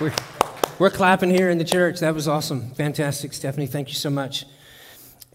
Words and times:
we're, 0.00 0.14
we're 0.78 0.90
clapping 0.90 1.30
here 1.30 1.50
in 1.50 1.58
the 1.58 1.64
church. 1.64 2.00
That 2.00 2.14
was 2.14 2.28
awesome. 2.28 2.70
Fantastic, 2.70 3.32
Stephanie. 3.32 3.66
Thank 3.66 3.88
you 3.88 3.94
so 3.94 4.10
much. 4.10 4.46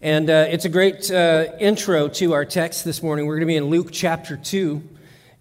And 0.00 0.28
uh, 0.28 0.46
it's 0.48 0.64
a 0.64 0.68
great 0.68 1.10
uh, 1.10 1.46
intro 1.58 2.08
to 2.08 2.32
our 2.32 2.44
text 2.44 2.84
this 2.84 3.02
morning. 3.02 3.26
We're 3.26 3.36
going 3.36 3.42
to 3.42 3.46
be 3.46 3.56
in 3.56 3.66
Luke 3.66 3.88
chapter 3.92 4.36
2 4.36 4.82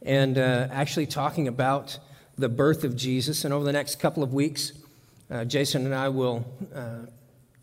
and 0.03 0.37
uh, 0.37 0.67
actually 0.71 1.07
talking 1.07 1.47
about 1.47 1.97
the 2.37 2.47
birth 2.47 2.83
of 2.83 2.95
Jesus. 2.95 3.43
And 3.43 3.53
over 3.53 3.65
the 3.65 3.73
next 3.73 3.99
couple 3.99 4.23
of 4.23 4.33
weeks, 4.33 4.71
uh, 5.31 5.45
Jason 5.45 5.85
and 5.85 5.95
I 5.95 6.09
will 6.09 6.45
uh, 6.73 7.07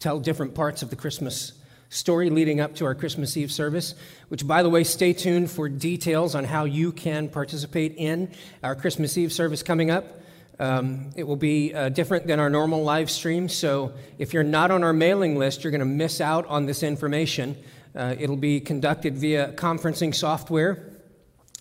tell 0.01 0.19
different 0.19 0.55
parts 0.55 0.83
of 0.83 0.91
the 0.91 0.97
Christmas 0.97 1.53
story 1.89 2.31
leading 2.31 2.59
up 2.59 2.75
to 2.77 2.85
our 2.87 2.95
Christmas 2.95 3.37
Eve 3.37 3.53
service, 3.53 3.95
which, 4.29 4.47
by 4.47 4.63
the 4.63 4.71
way, 4.71 4.83
stay 4.83 5.13
tuned 5.13 5.51
for 5.51 5.69
details 5.69 6.35
on 6.35 6.45
how 6.45 6.65
you 6.65 6.91
can 6.91 7.29
participate 7.29 7.95
in 7.97 8.31
our 8.63 8.75
Christmas 8.75 9.17
Eve 9.17 9.33
service 9.33 9.63
coming 9.63 9.91
up. 9.91 10.22
Um, 10.63 11.11
it 11.17 11.25
will 11.25 11.35
be 11.35 11.75
uh, 11.75 11.89
different 11.89 12.29
than 12.29 12.39
our 12.39 12.49
normal 12.49 12.85
live 12.85 13.11
stream, 13.11 13.49
so 13.49 13.95
if 14.19 14.33
you're 14.33 14.45
not 14.45 14.71
on 14.71 14.85
our 14.85 14.93
mailing 14.93 15.37
list, 15.37 15.65
you're 15.65 15.73
going 15.73 15.81
to 15.81 15.85
miss 15.85 16.21
out 16.21 16.47
on 16.47 16.67
this 16.67 16.85
information. 16.85 17.57
Uh, 17.97 18.15
it'll 18.17 18.37
be 18.37 18.61
conducted 18.61 19.19
via 19.19 19.55
conferencing 19.55 20.15
software 20.15 20.93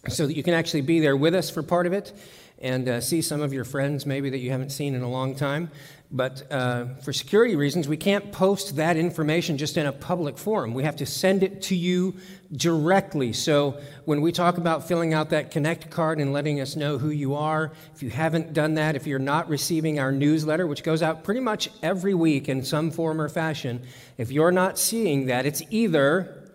so 0.08 0.28
that 0.28 0.36
you 0.36 0.44
can 0.44 0.54
actually 0.54 0.82
be 0.82 1.00
there 1.00 1.18
with 1.18 1.34
us 1.34 1.50
for 1.50 1.64
part 1.64 1.88
of 1.88 1.94
it 1.94 2.14
and 2.62 2.88
uh, 2.88 3.02
see 3.02 3.22
some 3.22 3.42
of 3.42 3.52
your 3.52 3.64
friends 3.64 4.06
maybe 4.06 4.30
that 4.30 4.38
you 4.38 4.52
haven't 4.52 4.72
seen 4.72 4.96
in 4.96 5.02
a 5.02 5.10
long 5.10 5.36
time. 5.36 5.72
But 6.14 6.52
uh, 6.52 6.88
for 7.04 7.14
security 7.14 7.56
reasons, 7.56 7.88
we 7.88 7.96
can't 7.96 8.34
post 8.34 8.76
that 8.76 8.98
information 8.98 9.58
just 9.58 9.78
in 9.78 9.86
a 9.86 9.94
public 9.94 10.38
forum. 10.38 10.74
We 10.74 10.84
have 10.84 10.98
to 10.98 11.06
send 11.06 11.42
it 11.42 11.62
to 11.64 11.76
you 11.76 12.16
directly. 12.52 13.32
So 13.32 13.80
when 14.04 14.22
we 14.22 14.34
talk 14.34 14.58
about 14.58 14.86
filling 14.86 15.14
out 15.14 15.30
that 15.30 15.52
Connect 15.52 15.90
card 15.90 16.20
and 16.20 16.34
letting 16.34 16.60
us 16.60 16.76
know 16.76 16.98
who 16.98 17.12
you 17.12 17.36
are, 17.36 17.72
if 17.96 18.04
you 18.04 18.10
haven't 18.10 18.52
done 18.52 18.74
that, 18.74 18.98
if 18.98 19.08
you're 19.08 19.20
not 19.20 19.48
receiving 19.48 20.00
our 20.00 20.12
newsletter, 20.12 20.68
which 20.68 20.84
goes 20.84 21.02
out 21.02 21.24
pretty 21.24 21.40
much 21.40 21.70
every 21.82 22.14
week 22.14 22.50
in 22.50 22.62
some 22.66 22.92
form 22.92 23.22
or 23.22 23.30
fashion, 23.30 23.82
if 24.18 24.32
you're 24.32 24.52
not 24.52 24.78
seeing 24.78 25.28
that, 25.28 25.46
it's 25.46 25.64
either 25.70 26.52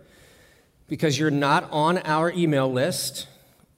because 0.87 1.17
you're 1.17 1.31
not 1.31 1.67
on 1.71 1.97
our 1.99 2.31
email 2.31 2.71
list 2.71 3.27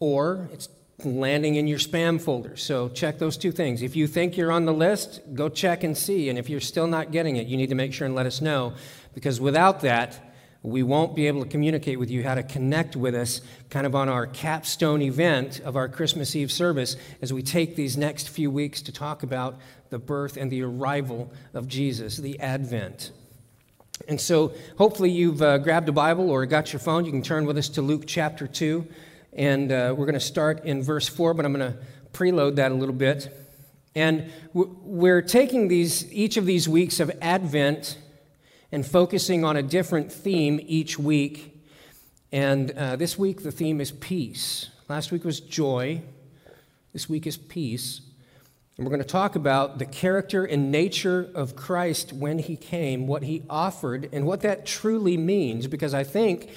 or 0.01 0.49
it's 0.51 0.67
landing 1.05 1.55
in 1.55 1.67
your 1.67 1.79
spam 1.79 2.19
folder. 2.19 2.55
So 2.55 2.89
check 2.89 3.19
those 3.19 3.37
two 3.37 3.51
things. 3.51 3.81
If 3.81 3.95
you 3.95 4.07
think 4.07 4.37
you're 4.37 4.51
on 4.51 4.65
the 4.65 4.73
list, 4.73 5.21
go 5.33 5.49
check 5.49 5.83
and 5.83 5.97
see. 5.97 6.29
And 6.29 6.37
if 6.37 6.49
you're 6.49 6.59
still 6.59 6.87
not 6.87 7.11
getting 7.11 7.35
it, 7.37 7.47
you 7.47 7.57
need 7.57 7.69
to 7.69 7.75
make 7.75 7.93
sure 7.93 8.05
and 8.05 8.15
let 8.15 8.25
us 8.25 8.41
know 8.41 8.73
because 9.13 9.39
without 9.41 9.81
that, 9.81 10.19
we 10.61 10.83
won't 10.83 11.15
be 11.15 11.27
able 11.27 11.43
to 11.43 11.49
communicate 11.49 11.99
with 11.99 12.11
you 12.11 12.23
how 12.23 12.35
to 12.35 12.43
connect 12.43 12.95
with 12.95 13.15
us 13.15 13.39
kind 13.69 13.85
of 13.85 13.95
on 13.95 14.09
our 14.09 14.27
capstone 14.27 15.01
event 15.01 15.61
of 15.61 15.77
our 15.77 15.87
Christmas 15.87 16.35
Eve 16.35 16.51
service 16.51 16.97
as 17.21 17.31
we 17.31 17.41
take 17.41 17.75
these 17.75 17.95
next 17.95 18.27
few 18.27 18.51
weeks 18.51 18.81
to 18.81 18.91
talk 18.91 19.23
about 19.23 19.57
the 19.89 19.99
birth 19.99 20.35
and 20.35 20.51
the 20.51 20.61
arrival 20.61 21.31
of 21.53 21.67
Jesus, 21.67 22.17
the 22.17 22.39
Advent. 22.41 23.11
And 24.07 24.19
so 24.19 24.53
hopefully 24.77 25.11
you've 25.11 25.41
uh, 25.41 25.59
grabbed 25.59 25.87
a 25.87 25.93
Bible 25.93 26.29
or 26.29 26.45
got 26.45 26.73
your 26.73 26.79
phone. 26.79 27.05
You 27.05 27.11
can 27.11 27.21
turn 27.21 27.45
with 27.45 27.57
us 27.57 27.69
to 27.69 27.81
Luke 27.81 28.03
chapter 28.05 28.47
2. 28.47 28.85
And 29.33 29.71
uh, 29.71 29.93
we're 29.95 30.05
going 30.05 30.13
to 30.13 30.19
start 30.19 30.65
in 30.65 30.81
verse 30.81 31.07
4, 31.07 31.33
but 31.33 31.45
I'm 31.45 31.53
going 31.53 31.73
to 31.73 31.77
preload 32.11 32.55
that 32.55 32.71
a 32.71 32.75
little 32.75 32.95
bit. 32.95 33.31
And 33.95 34.31
we're 34.53 35.21
taking 35.21 35.67
these, 35.67 36.11
each 36.11 36.37
of 36.37 36.45
these 36.45 36.67
weeks 36.67 36.99
of 36.99 37.11
Advent 37.21 37.97
and 38.71 38.85
focusing 38.85 39.43
on 39.43 39.57
a 39.57 39.63
different 39.63 40.11
theme 40.11 40.59
each 40.63 40.97
week. 40.97 41.55
And 42.31 42.71
uh, 42.71 42.95
this 42.95 43.17
week, 43.17 43.43
the 43.43 43.51
theme 43.51 43.81
is 43.81 43.91
peace. 43.91 44.69
Last 44.87 45.11
week 45.11 45.23
was 45.23 45.39
joy. 45.39 46.01
This 46.93 47.09
week 47.09 47.27
is 47.27 47.37
peace. 47.37 48.01
And 48.77 48.85
we're 48.85 48.91
going 48.91 49.03
to 49.03 49.07
talk 49.07 49.35
about 49.35 49.77
the 49.77 49.85
character 49.85 50.45
and 50.45 50.71
nature 50.71 51.29
of 51.35 51.55
Christ 51.55 52.13
when 52.13 52.39
he 52.39 52.55
came, 52.55 53.07
what 53.07 53.23
he 53.23 53.43
offered, 53.49 54.09
and 54.13 54.25
what 54.25 54.41
that 54.41 54.65
truly 54.65 55.17
means. 55.17 55.67
Because 55.67 55.93
I 55.93 56.03
think 56.03 56.49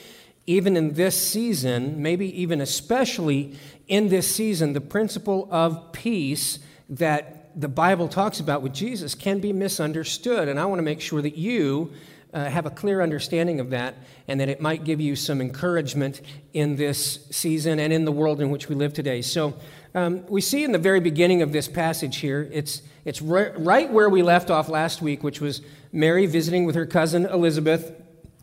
even 0.46 0.76
in 0.76 0.94
this 0.94 1.20
season, 1.20 2.02
maybe 2.02 2.40
even 2.40 2.60
especially 2.60 3.56
in 3.88 4.08
this 4.08 4.34
season, 4.34 4.72
the 4.72 4.80
principle 4.80 5.48
of 5.50 5.92
peace 5.92 6.58
that 6.88 7.60
the 7.60 7.68
Bible 7.68 8.08
talks 8.08 8.40
about 8.40 8.62
with 8.62 8.72
Jesus 8.72 9.14
can 9.14 9.38
be 9.38 9.52
misunderstood. 9.52 10.48
And 10.48 10.58
I 10.58 10.64
want 10.64 10.78
to 10.78 10.84
make 10.84 11.00
sure 11.00 11.22
that 11.22 11.36
you 11.36 11.92
uh, 12.32 12.46
have 12.46 12.66
a 12.66 12.70
clear 12.70 13.02
understanding 13.02 13.60
of 13.60 13.70
that 13.70 13.94
and 14.26 14.40
that 14.40 14.48
it 14.48 14.60
might 14.60 14.84
give 14.84 15.00
you 15.00 15.14
some 15.14 15.40
encouragement 15.40 16.22
in 16.52 16.76
this 16.76 17.26
season 17.30 17.78
and 17.78 17.92
in 17.92 18.04
the 18.04 18.12
world 18.12 18.40
in 18.40 18.50
which 18.50 18.68
we 18.68 18.74
live 18.74 18.94
today. 18.94 19.22
So, 19.22 19.54
um, 19.94 20.24
we 20.26 20.40
see 20.40 20.64
in 20.64 20.72
the 20.72 20.78
very 20.78 21.00
beginning 21.00 21.42
of 21.42 21.52
this 21.52 21.68
passage 21.68 22.16
here, 22.16 22.48
it's, 22.50 22.80
it's 23.04 23.20
right, 23.20 23.52
right 23.60 23.92
where 23.92 24.08
we 24.08 24.22
left 24.22 24.50
off 24.50 24.70
last 24.70 25.02
week, 25.02 25.22
which 25.22 25.38
was 25.38 25.60
Mary 25.92 26.24
visiting 26.24 26.64
with 26.64 26.74
her 26.74 26.86
cousin 26.86 27.26
Elizabeth 27.26 27.92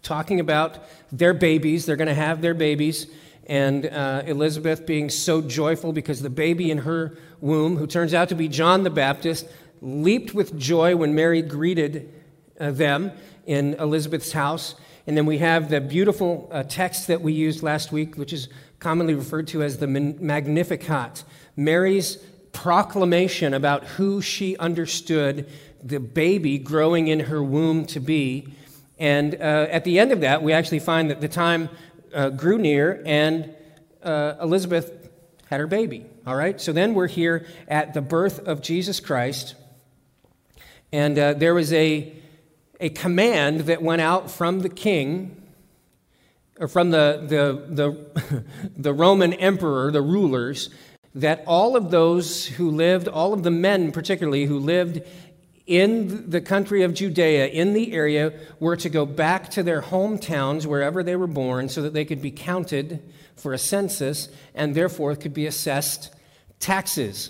talking 0.01 0.39
about 0.39 0.79
their 1.12 1.33
babies. 1.33 1.85
They're 1.85 1.95
going 1.95 2.07
to 2.07 2.13
have 2.13 2.41
their 2.41 2.53
babies. 2.53 3.07
And 3.45 3.85
uh, 3.88 4.23
Elizabeth 4.25 4.85
being 4.85 5.09
so 5.09 5.41
joyful 5.41 5.91
because 5.91 6.21
the 6.21 6.29
baby 6.29 6.69
in 6.69 6.79
her 6.79 7.17
womb, 7.41 7.77
who 7.77 7.88
turns 7.88 8.13
out 8.13 8.29
to 8.29 8.35
be 8.35 8.47
John 8.47 8.83
the 8.83 8.89
Baptist, 8.89 9.47
leaped 9.81 10.33
with 10.33 10.57
joy 10.57 10.95
when 10.95 11.15
Mary 11.15 11.41
greeted 11.41 12.13
uh, 12.59 12.71
them 12.71 13.12
in 13.45 13.73
Elizabeth's 13.75 14.31
house. 14.31 14.75
And 15.07 15.17
then 15.17 15.25
we 15.25 15.39
have 15.39 15.69
the 15.69 15.81
beautiful 15.81 16.47
uh, 16.51 16.63
text 16.63 17.07
that 17.07 17.21
we 17.21 17.33
used 17.33 17.63
last 17.63 17.91
week, 17.91 18.15
which 18.15 18.33
is 18.33 18.49
commonly 18.79 19.15
referred 19.15 19.47
to 19.47 19.63
as 19.63 19.77
the 19.77 19.88
Magnificat. 19.88 21.23
Mary's 21.55 22.17
proclamation 22.51 23.53
about 23.53 23.83
who 23.83 24.21
she 24.21 24.55
understood 24.57 25.49
the 25.83 25.99
baby 25.99 26.57
growing 26.57 27.07
in 27.07 27.21
her 27.21 27.41
womb 27.41 27.85
to 27.88 27.99
be. 27.99 28.53
And 28.99 29.35
uh, 29.35 29.38
at 29.38 29.85
the 29.85 29.97
end 29.97 30.12
of 30.12 30.21
that, 30.21 30.43
we 30.43 30.53
actually 30.53 30.79
find 30.79 31.09
that 31.09 31.21
the 31.21 31.29
time 31.29 31.69
uh, 32.13 32.29
grew 32.29 32.57
near 32.57 33.01
and 33.05 33.55
uh, 34.03 34.35
Elizabeth 34.41 35.09
had 35.49 35.59
her 35.59 35.67
baby. 35.67 36.05
All 36.27 36.35
right? 36.35 36.59
So 36.59 36.73
then 36.73 36.93
we're 36.93 37.07
here 37.07 37.47
at 37.67 37.93
the 37.93 38.01
birth 38.01 38.39
of 38.47 38.62
Jesus 38.62 38.99
Christ. 38.99 39.55
And 40.91 41.17
uh, 41.17 41.33
there 41.33 41.53
was 41.53 41.71
a, 41.73 42.13
a 42.79 42.89
command 42.89 43.62
that 43.62 43.81
went 43.81 44.01
out 44.01 44.29
from 44.29 44.59
the 44.59 44.69
king, 44.69 45.41
or 46.59 46.67
from 46.67 46.91
the, 46.91 47.23
the, 47.25 47.73
the, 47.73 48.43
the 48.77 48.93
Roman 48.93 49.33
emperor, 49.33 49.91
the 49.91 50.01
rulers, 50.01 50.69
that 51.15 51.43
all 51.47 51.75
of 51.75 51.89
those 51.89 52.45
who 52.45 52.69
lived, 52.69 53.07
all 53.07 53.33
of 53.33 53.43
the 53.43 53.51
men 53.51 53.91
particularly 53.91 54.45
who 54.45 54.59
lived 54.59 55.01
in 55.69 56.32
the 56.32 56.41
country 56.41 56.82
of 56.82 56.95
Judea, 56.95 57.45
in 57.45 57.73
the 57.73 57.93
area, 57.93 58.34
were 58.60 58.75
to 58.77 58.89
go 58.89 59.05
back 59.05 59.51
to 59.51 59.62
their 59.62 59.84
hometowns, 59.84 60.65
wherever 60.65 61.03
they 61.03 61.15
were 61.15 61.27
born, 61.27 61.69
so 61.69 61.84
that 61.84 61.93
they 61.93 62.05
could 62.05 62.23
be 62.23 62.32
counted 62.32 62.99
for 63.36 63.53
a 63.53 63.58
census 63.60 64.29
and 64.55 64.73
therefore 64.73 65.15
could 65.15 65.34
be 65.34 65.45
assessed 65.45 66.12
taxes. 66.60 67.29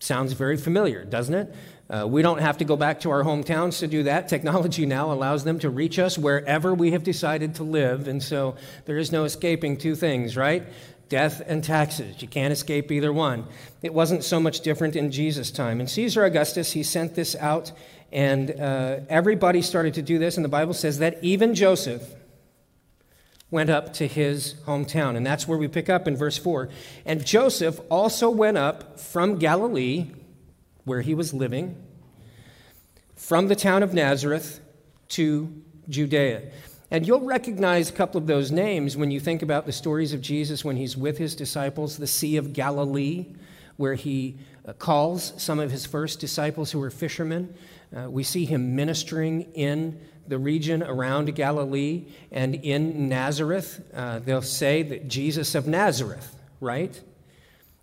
Sounds 0.00 0.32
very 0.32 0.56
familiar, 0.56 1.04
doesn't 1.04 1.34
it? 1.34 1.54
Uh, 1.88 2.04
we 2.04 2.20
don't 2.20 2.40
have 2.40 2.58
to 2.58 2.64
go 2.64 2.74
back 2.74 2.98
to 3.00 3.10
our 3.10 3.22
hometowns 3.22 3.78
to 3.78 3.86
do 3.86 4.02
that. 4.02 4.28
Technology 4.28 4.84
now 4.84 5.12
allows 5.12 5.44
them 5.44 5.60
to 5.60 5.70
reach 5.70 6.00
us 6.00 6.18
wherever 6.18 6.74
we 6.74 6.90
have 6.90 7.04
decided 7.04 7.54
to 7.54 7.62
live. 7.62 8.08
And 8.08 8.20
so 8.20 8.56
there 8.86 8.98
is 8.98 9.12
no 9.12 9.22
escaping 9.22 9.76
two 9.76 9.94
things, 9.94 10.36
right? 10.36 10.64
Death 11.12 11.42
and 11.46 11.62
taxes. 11.62 12.22
You 12.22 12.26
can't 12.26 12.54
escape 12.54 12.90
either 12.90 13.12
one. 13.12 13.44
It 13.82 13.92
wasn't 13.92 14.24
so 14.24 14.40
much 14.40 14.60
different 14.60 14.96
in 14.96 15.12
Jesus' 15.12 15.50
time. 15.50 15.78
And 15.78 15.88
Caesar 15.90 16.24
Augustus, 16.24 16.72
he 16.72 16.82
sent 16.82 17.14
this 17.14 17.36
out, 17.36 17.70
and 18.10 18.50
uh, 18.58 19.00
everybody 19.10 19.60
started 19.60 19.92
to 19.94 20.02
do 20.02 20.18
this. 20.18 20.38
And 20.38 20.44
the 20.44 20.48
Bible 20.48 20.72
says 20.72 21.00
that 21.00 21.22
even 21.22 21.54
Joseph 21.54 22.02
went 23.50 23.68
up 23.68 23.92
to 23.92 24.06
his 24.08 24.54
hometown. 24.66 25.14
And 25.14 25.26
that's 25.26 25.46
where 25.46 25.58
we 25.58 25.68
pick 25.68 25.90
up 25.90 26.08
in 26.08 26.16
verse 26.16 26.38
4. 26.38 26.70
And 27.04 27.22
Joseph 27.26 27.78
also 27.90 28.30
went 28.30 28.56
up 28.56 28.98
from 28.98 29.36
Galilee, 29.38 30.12
where 30.84 31.02
he 31.02 31.12
was 31.12 31.34
living, 31.34 31.76
from 33.16 33.48
the 33.48 33.56
town 33.56 33.82
of 33.82 33.92
Nazareth 33.92 34.60
to 35.10 35.62
Judea. 35.90 36.50
And 36.92 37.06
you'll 37.06 37.20
recognize 37.20 37.88
a 37.88 37.92
couple 37.94 38.20
of 38.20 38.26
those 38.26 38.52
names 38.52 38.98
when 38.98 39.10
you 39.10 39.18
think 39.18 39.40
about 39.40 39.64
the 39.64 39.72
stories 39.72 40.12
of 40.12 40.20
Jesus 40.20 40.62
when 40.62 40.76
he's 40.76 40.94
with 40.94 41.16
his 41.16 41.34
disciples, 41.34 41.96
the 41.96 42.06
Sea 42.06 42.36
of 42.36 42.52
Galilee, 42.52 43.28
where 43.78 43.94
he 43.94 44.36
uh, 44.68 44.74
calls 44.74 45.32
some 45.38 45.58
of 45.58 45.70
his 45.70 45.86
first 45.86 46.20
disciples 46.20 46.70
who 46.70 46.78
were 46.78 46.90
fishermen. 46.90 47.54
Uh, 47.96 48.10
we 48.10 48.22
see 48.22 48.44
him 48.44 48.76
ministering 48.76 49.50
in 49.54 49.98
the 50.28 50.36
region 50.36 50.82
around 50.82 51.34
Galilee 51.34 52.04
and 52.30 52.56
in 52.56 53.08
Nazareth. 53.08 53.82
Uh, 53.94 54.18
they'll 54.18 54.42
say 54.42 54.82
that 54.82 55.08
Jesus 55.08 55.54
of 55.54 55.66
Nazareth, 55.66 56.36
right? 56.60 57.00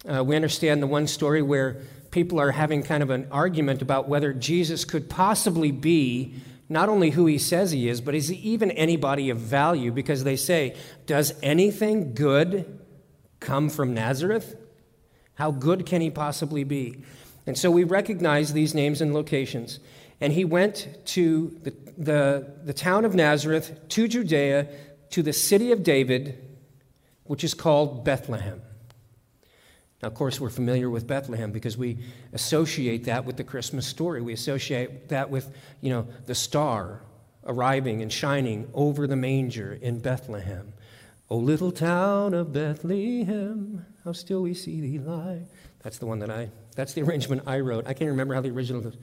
Uh, 0.07 0.23
we 0.23 0.35
understand 0.35 0.83
the 0.83 0.87
one 0.87 1.07
story 1.07 1.41
where 1.41 1.81
people 2.11 2.39
are 2.39 2.51
having 2.51 2.83
kind 2.83 3.01
of 3.01 3.09
an 3.09 3.27
argument 3.31 3.81
about 3.81 4.07
whether 4.07 4.33
Jesus 4.33 4.85
could 4.85 5.09
possibly 5.09 5.71
be 5.71 6.35
not 6.69 6.87
only 6.87 7.09
who 7.09 7.25
he 7.25 7.39
says 7.39 7.71
he 7.71 7.89
is, 7.89 7.99
but 7.99 8.13
is 8.13 8.27
he 8.27 8.35
even 8.37 8.69
anybody 8.71 9.31
of 9.31 9.37
value? 9.37 9.91
Because 9.91 10.23
they 10.23 10.35
say, 10.35 10.75
Does 11.07 11.33
anything 11.41 12.13
good 12.13 12.79
come 13.39 13.69
from 13.69 13.93
Nazareth? 13.93 14.55
How 15.33 15.51
good 15.51 15.85
can 15.85 16.01
he 16.01 16.11
possibly 16.11 16.63
be? 16.63 17.03
And 17.47 17.57
so 17.57 17.71
we 17.71 17.83
recognize 17.83 18.53
these 18.53 18.75
names 18.75 19.01
and 19.01 19.13
locations. 19.13 19.79
And 20.21 20.33
he 20.33 20.45
went 20.45 20.87
to 21.05 21.57
the, 21.63 21.73
the, 21.97 22.53
the 22.63 22.73
town 22.73 23.05
of 23.05 23.15
Nazareth, 23.15 23.87
to 23.89 24.07
Judea, 24.07 24.67
to 25.11 25.23
the 25.23 25.33
city 25.33 25.71
of 25.71 25.81
David, 25.81 26.37
which 27.23 27.43
is 27.43 27.53
called 27.53 28.05
Bethlehem. 28.05 28.61
Now, 30.01 30.07
of 30.07 30.13
course, 30.13 30.39
we're 30.39 30.49
familiar 30.49 30.89
with 30.89 31.07
Bethlehem 31.07 31.51
because 31.51 31.77
we 31.77 31.97
associate 32.31 33.03
that 33.05 33.25
with 33.25 33.37
the 33.37 33.43
Christmas 33.43 33.85
story. 33.85 34.21
We 34.21 34.33
associate 34.33 35.09
that 35.09 35.29
with, 35.29 35.53
you 35.81 35.89
know, 35.89 36.07
the 36.25 36.35
star 36.35 37.01
arriving 37.45 38.01
and 38.01 38.11
shining 38.11 38.69
over 38.73 39.07
the 39.07 39.15
manger 39.15 39.77
in 39.81 39.99
Bethlehem. 39.99 40.73
O 41.29 41.37
little 41.37 41.71
town 41.71 42.33
of 42.33 42.53
Bethlehem, 42.53 43.85
how 44.03 44.13
still 44.13 44.41
we 44.41 44.53
see 44.53 44.81
thee 44.81 44.99
lie. 44.99 45.43
That's 45.83 45.97
the 45.97 46.05
one 46.05 46.19
that 46.19 46.29
I, 46.29 46.49
that's 46.75 46.93
the 46.93 47.01
arrangement 47.03 47.43
I 47.45 47.59
wrote. 47.59 47.85
I 47.85 47.93
can't 47.93 48.09
remember 48.09 48.33
how 48.33 48.41
the 48.41 48.49
original 48.49 48.81
was. 48.81 48.97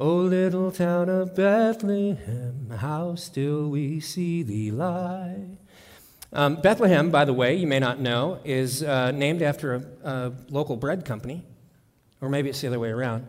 O 0.00 0.14
little 0.14 0.70
town 0.70 1.08
of 1.08 1.34
Bethlehem, 1.34 2.70
how 2.78 3.16
still 3.16 3.68
we 3.68 3.98
see 3.98 4.44
thee 4.44 4.70
lie. 4.70 5.57
Um, 6.32 6.56
Bethlehem, 6.56 7.10
by 7.10 7.24
the 7.24 7.32
way, 7.32 7.54
you 7.54 7.66
may 7.66 7.78
not 7.78 8.00
know, 8.00 8.40
is 8.44 8.82
uh, 8.82 9.12
named 9.12 9.40
after 9.40 9.74
a, 9.74 9.82
a 10.04 10.32
local 10.50 10.76
bread 10.76 11.04
company, 11.04 11.44
or 12.20 12.28
maybe 12.28 12.50
it's 12.50 12.60
the 12.60 12.66
other 12.66 12.78
way 12.78 12.90
around. 12.90 13.26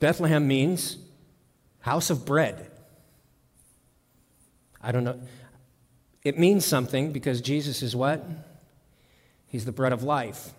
Bethlehem 0.00 0.46
means 0.46 0.98
house 1.80 2.10
of 2.10 2.26
bread. 2.26 2.70
I 4.82 4.92
don't 4.92 5.04
know. 5.04 5.18
It 6.22 6.38
means 6.38 6.66
something 6.66 7.12
because 7.12 7.40
Jesus 7.40 7.82
is 7.82 7.96
what? 7.96 8.22
He's 9.46 9.64
the 9.64 9.72
bread 9.72 9.92
of 9.92 10.02
life. 10.02 10.52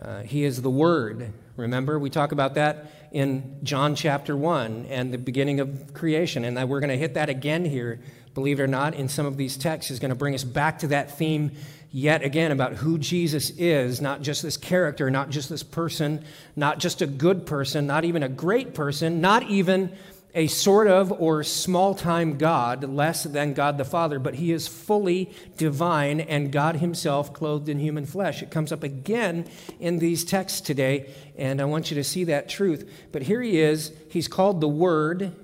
Uh, 0.00 0.22
he 0.22 0.44
is 0.44 0.62
the 0.62 0.70
Word. 0.70 1.32
Remember, 1.56 1.98
we 1.98 2.10
talk 2.10 2.32
about 2.32 2.54
that 2.54 2.90
in 3.12 3.58
John 3.62 3.94
chapter 3.94 4.36
1 4.36 4.86
and 4.88 5.12
the 5.12 5.18
beginning 5.18 5.60
of 5.60 5.94
creation. 5.94 6.44
And 6.44 6.56
we're 6.68 6.80
going 6.80 6.90
to 6.90 6.96
hit 6.96 7.14
that 7.14 7.28
again 7.28 7.64
here, 7.64 8.00
believe 8.34 8.60
it 8.60 8.62
or 8.62 8.66
not, 8.66 8.94
in 8.94 9.08
some 9.08 9.26
of 9.26 9.36
these 9.36 9.56
texts, 9.56 9.90
is 9.90 9.98
going 9.98 10.10
to 10.10 10.16
bring 10.16 10.34
us 10.34 10.44
back 10.44 10.80
to 10.80 10.88
that 10.88 11.16
theme 11.16 11.52
yet 11.92 12.22
again 12.22 12.52
about 12.52 12.74
who 12.74 12.98
Jesus 12.98 13.50
is, 13.50 14.00
not 14.00 14.20
just 14.20 14.42
this 14.42 14.56
character, 14.56 15.10
not 15.10 15.30
just 15.30 15.48
this 15.48 15.62
person, 15.62 16.22
not 16.54 16.78
just 16.78 17.00
a 17.00 17.06
good 17.06 17.46
person, 17.46 17.86
not 17.86 18.04
even 18.04 18.22
a 18.22 18.28
great 18.28 18.74
person, 18.74 19.20
not 19.20 19.44
even 19.44 19.92
a 20.36 20.46
sort 20.48 20.86
of 20.86 21.10
or 21.10 21.42
small 21.42 21.94
time 21.94 22.36
God, 22.36 22.84
less 22.84 23.24
than 23.24 23.54
God 23.54 23.78
the 23.78 23.86
Father, 23.86 24.18
but 24.18 24.34
he 24.34 24.52
is 24.52 24.68
fully 24.68 25.32
divine 25.56 26.20
and 26.20 26.52
God 26.52 26.76
himself 26.76 27.32
clothed 27.32 27.70
in 27.70 27.78
human 27.78 28.04
flesh. 28.04 28.42
It 28.42 28.50
comes 28.50 28.70
up 28.70 28.82
again 28.82 29.46
in 29.80 29.98
these 29.98 30.26
texts 30.26 30.60
today, 30.60 31.10
and 31.38 31.58
I 31.58 31.64
want 31.64 31.90
you 31.90 31.94
to 31.94 32.04
see 32.04 32.24
that 32.24 32.50
truth. 32.50 33.08
But 33.12 33.22
here 33.22 33.40
he 33.40 33.58
is, 33.58 33.92
he's 34.10 34.28
called 34.28 34.60
the 34.60 34.68
Word. 34.68 35.34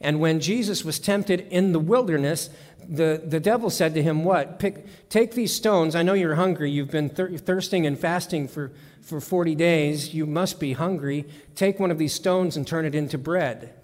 And 0.00 0.20
when 0.20 0.38
Jesus 0.38 0.84
was 0.84 1.00
tempted 1.00 1.40
in 1.50 1.72
the 1.72 1.80
wilderness, 1.80 2.48
the, 2.88 3.20
the 3.24 3.40
devil 3.40 3.70
said 3.70 3.94
to 3.94 4.02
him, 4.04 4.22
What? 4.22 4.60
Pick, 4.60 4.86
take 5.08 5.32
these 5.32 5.52
stones. 5.52 5.96
I 5.96 6.04
know 6.04 6.12
you're 6.12 6.36
hungry. 6.36 6.70
You've 6.70 6.92
been 6.92 7.08
thir- 7.08 7.36
thirsting 7.38 7.86
and 7.86 7.98
fasting 7.98 8.46
for, 8.46 8.70
for 9.00 9.20
40 9.20 9.56
days. 9.56 10.14
You 10.14 10.26
must 10.26 10.60
be 10.60 10.74
hungry. 10.74 11.24
Take 11.56 11.80
one 11.80 11.90
of 11.90 11.98
these 11.98 12.14
stones 12.14 12.56
and 12.56 12.64
turn 12.64 12.84
it 12.84 12.94
into 12.94 13.18
bread. 13.18 13.74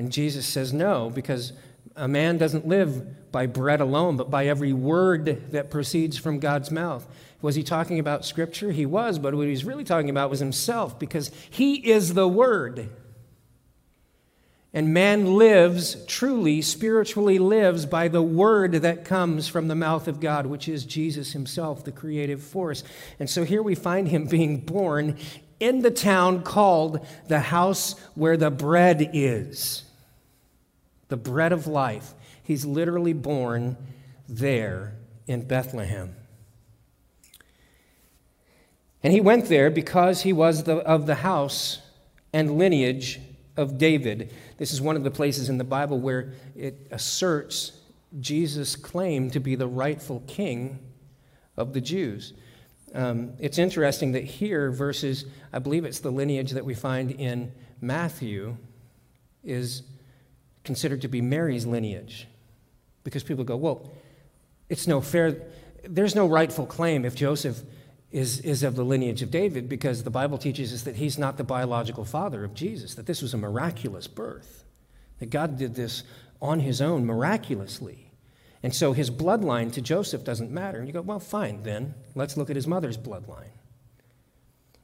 And 0.00 0.10
Jesus 0.10 0.46
says 0.46 0.72
no, 0.72 1.10
because 1.10 1.52
a 1.94 2.08
man 2.08 2.38
doesn't 2.38 2.66
live 2.66 3.30
by 3.30 3.44
bread 3.44 3.82
alone, 3.82 4.16
but 4.16 4.30
by 4.30 4.46
every 4.46 4.72
word 4.72 5.52
that 5.52 5.70
proceeds 5.70 6.16
from 6.16 6.38
God's 6.38 6.70
mouth. 6.70 7.06
Was 7.42 7.54
he 7.54 7.62
talking 7.62 7.98
about 7.98 8.24
Scripture? 8.24 8.72
He 8.72 8.86
was, 8.86 9.18
but 9.18 9.34
what 9.34 9.44
he 9.44 9.50
was 9.50 9.66
really 9.66 9.84
talking 9.84 10.08
about 10.08 10.30
was 10.30 10.40
himself, 10.40 10.98
because 10.98 11.30
he 11.50 11.74
is 11.74 12.14
the 12.14 12.26
Word. 12.26 12.88
And 14.72 14.94
man 14.94 15.34
lives, 15.34 16.02
truly, 16.06 16.62
spiritually 16.62 17.38
lives 17.38 17.84
by 17.84 18.08
the 18.08 18.22
word 18.22 18.72
that 18.72 19.04
comes 19.04 19.48
from 19.48 19.68
the 19.68 19.74
mouth 19.74 20.08
of 20.08 20.18
God, 20.18 20.46
which 20.46 20.66
is 20.66 20.86
Jesus 20.86 21.34
himself, 21.34 21.84
the 21.84 21.92
creative 21.92 22.42
force. 22.42 22.84
And 23.18 23.28
so 23.28 23.44
here 23.44 23.62
we 23.62 23.74
find 23.74 24.08
him 24.08 24.24
being 24.28 24.60
born 24.60 25.18
in 25.58 25.82
the 25.82 25.90
town 25.90 26.42
called 26.42 27.06
the 27.28 27.40
house 27.40 27.98
where 28.14 28.38
the 28.38 28.50
bread 28.50 29.10
is 29.12 29.84
the 31.10 31.16
bread 31.16 31.52
of 31.52 31.66
life. 31.66 32.14
He's 32.42 32.64
literally 32.64 33.12
born 33.12 33.76
there 34.28 34.96
in 35.26 35.46
Bethlehem. 35.46 36.16
And 39.02 39.12
he 39.12 39.20
went 39.20 39.46
there 39.46 39.70
because 39.70 40.22
he 40.22 40.32
was 40.32 40.64
the, 40.64 40.76
of 40.78 41.06
the 41.06 41.16
house 41.16 41.80
and 42.32 42.56
lineage 42.58 43.20
of 43.56 43.76
David. 43.76 44.32
This 44.56 44.72
is 44.72 44.80
one 44.80 44.96
of 44.96 45.04
the 45.04 45.10
places 45.10 45.48
in 45.48 45.58
the 45.58 45.64
Bible 45.64 45.98
where 45.98 46.32
it 46.56 46.86
asserts 46.90 47.72
Jesus' 48.18 48.76
claim 48.76 49.30
to 49.30 49.40
be 49.40 49.54
the 49.54 49.66
rightful 49.66 50.22
king 50.26 50.78
of 51.56 51.72
the 51.72 51.80
Jews. 51.80 52.34
Um, 52.94 53.34
it's 53.38 53.58
interesting 53.58 54.12
that 54.12 54.24
here, 54.24 54.70
verses, 54.70 55.24
I 55.52 55.60
believe 55.60 55.84
it's 55.84 56.00
the 56.00 56.10
lineage 56.10 56.50
that 56.52 56.64
we 56.64 56.74
find 56.74 57.10
in 57.10 57.52
Matthew, 57.80 58.56
is 59.44 59.82
considered 60.64 61.02
to 61.02 61.08
be 61.08 61.20
Mary's 61.20 61.66
lineage. 61.66 62.26
Because 63.04 63.22
people 63.22 63.44
go, 63.44 63.56
well, 63.56 63.90
it's 64.68 64.86
no 64.86 65.00
fair, 65.00 65.36
there's 65.84 66.14
no 66.14 66.26
rightful 66.26 66.66
claim 66.66 67.04
if 67.04 67.14
Joseph 67.14 67.60
is, 68.10 68.40
is 68.40 68.62
of 68.62 68.76
the 68.76 68.84
lineage 68.84 69.22
of 69.22 69.30
David 69.30 69.68
because 69.68 70.02
the 70.02 70.10
Bible 70.10 70.38
teaches 70.38 70.72
us 70.72 70.82
that 70.82 70.96
he's 70.96 71.18
not 71.18 71.36
the 71.36 71.44
biological 71.44 72.04
father 72.04 72.44
of 72.44 72.54
Jesus, 72.54 72.94
that 72.94 73.06
this 73.06 73.22
was 73.22 73.34
a 73.34 73.38
miraculous 73.38 74.06
birth, 74.06 74.64
that 75.18 75.30
God 75.30 75.58
did 75.58 75.74
this 75.74 76.02
on 76.42 76.60
his 76.60 76.80
own 76.80 77.06
miraculously. 77.06 78.10
And 78.62 78.74
so 78.74 78.92
his 78.92 79.10
bloodline 79.10 79.72
to 79.72 79.80
Joseph 79.80 80.24
doesn't 80.24 80.50
matter. 80.50 80.78
And 80.78 80.86
you 80.86 80.92
go, 80.92 81.00
well, 81.00 81.20
fine, 81.20 81.62
then. 81.62 81.94
Let's 82.14 82.36
look 82.36 82.50
at 82.50 82.56
his 82.56 82.66
mother's 82.66 82.98
bloodline. 82.98 83.52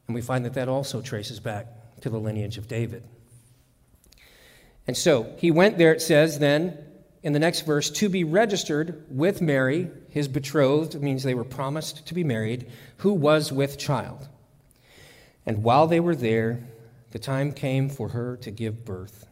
And 0.07 0.15
we 0.15 0.21
find 0.21 0.45
that 0.45 0.53
that 0.55 0.67
also 0.67 1.01
traces 1.01 1.39
back 1.39 1.67
to 2.01 2.09
the 2.09 2.17
lineage 2.17 2.57
of 2.57 2.67
David. 2.67 3.03
And 4.87 4.95
so 4.95 5.33
he 5.37 5.51
went 5.51 5.77
there, 5.77 5.93
it 5.93 6.01
says 6.01 6.39
then 6.39 6.77
in 7.23 7.33
the 7.33 7.39
next 7.39 7.65
verse, 7.65 7.89
to 7.89 8.07
be 8.07 8.23
registered 8.23 9.03
with 9.09 9.41
Mary, 9.41 9.89
his 10.09 10.27
betrothed, 10.27 11.01
means 11.01 11.23
they 11.23 11.33
were 11.33 11.43
promised 11.43 12.07
to 12.07 12.13
be 12.13 12.23
married, 12.23 12.71
who 12.97 13.11
was 13.11 13.51
with 13.51 13.77
child. 13.77 14.29
And 15.45 15.63
while 15.63 15.87
they 15.87 15.99
were 15.99 16.15
there, 16.15 16.63
the 17.11 17.19
time 17.19 17.51
came 17.51 17.89
for 17.89 18.09
her 18.09 18.37
to 18.37 18.51
give 18.51 18.85
birth. 18.85 19.27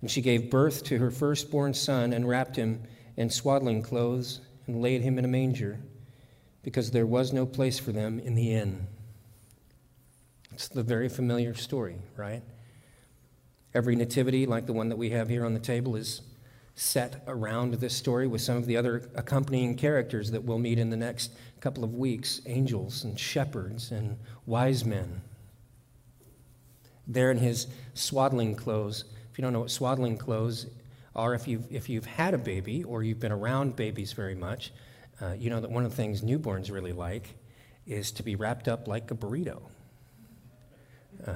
And 0.00 0.10
she 0.10 0.20
gave 0.20 0.50
birth 0.50 0.84
to 0.84 0.98
her 0.98 1.10
firstborn 1.10 1.74
son 1.74 2.12
and 2.12 2.28
wrapped 2.28 2.56
him 2.56 2.82
in 3.16 3.30
swaddling 3.30 3.82
clothes 3.82 4.40
and 4.66 4.82
laid 4.82 5.00
him 5.00 5.18
in 5.18 5.24
a 5.24 5.28
manger 5.28 5.78
because 6.62 6.90
there 6.90 7.06
was 7.06 7.32
no 7.32 7.46
place 7.46 7.78
for 7.78 7.92
them 7.92 8.18
in 8.18 8.34
the 8.34 8.52
inn. 8.52 8.86
It's 10.52 10.68
the 10.68 10.82
very 10.82 11.08
familiar 11.08 11.54
story, 11.54 11.96
right? 12.16 12.42
Every 13.74 13.96
nativity, 13.96 14.46
like 14.46 14.66
the 14.66 14.72
one 14.72 14.88
that 14.90 14.96
we 14.96 15.10
have 15.10 15.28
here 15.28 15.44
on 15.44 15.54
the 15.54 15.60
table, 15.60 15.96
is 15.96 16.20
set 16.74 17.22
around 17.26 17.74
this 17.74 17.94
story 17.94 18.26
with 18.26 18.40
some 18.40 18.56
of 18.56 18.66
the 18.66 18.76
other 18.76 19.10
accompanying 19.14 19.76
characters 19.76 20.30
that 20.30 20.42
we'll 20.42 20.58
meet 20.58 20.78
in 20.78 20.90
the 20.90 20.96
next 20.96 21.32
couple 21.60 21.84
of 21.84 21.94
weeks 21.94 22.40
angels 22.46 23.04
and 23.04 23.18
shepherds 23.18 23.90
and 23.90 24.18
wise 24.46 24.84
men. 24.84 25.20
There 27.06 27.30
in 27.30 27.38
his 27.38 27.66
swaddling 27.94 28.54
clothes. 28.54 29.04
If 29.30 29.38
you 29.38 29.42
don't 29.42 29.52
know 29.52 29.60
what 29.60 29.70
swaddling 29.70 30.16
clothes 30.16 30.66
are, 31.14 31.34
if 31.34 31.46
you've, 31.46 31.70
if 31.70 31.88
you've 31.88 32.06
had 32.06 32.34
a 32.34 32.38
baby 32.38 32.84
or 32.84 33.02
you've 33.02 33.20
been 33.20 33.32
around 33.32 33.76
babies 33.76 34.12
very 34.12 34.34
much, 34.34 34.72
uh, 35.20 35.32
you 35.32 35.50
know 35.50 35.60
that 35.60 35.70
one 35.70 35.84
of 35.84 35.90
the 35.90 35.96
things 35.96 36.22
newborns 36.22 36.70
really 36.70 36.92
like 36.92 37.34
is 37.86 38.12
to 38.12 38.22
be 38.22 38.36
wrapped 38.36 38.68
up 38.68 38.88
like 38.88 39.10
a 39.10 39.14
burrito. 39.14 39.60
Uh, 41.26 41.32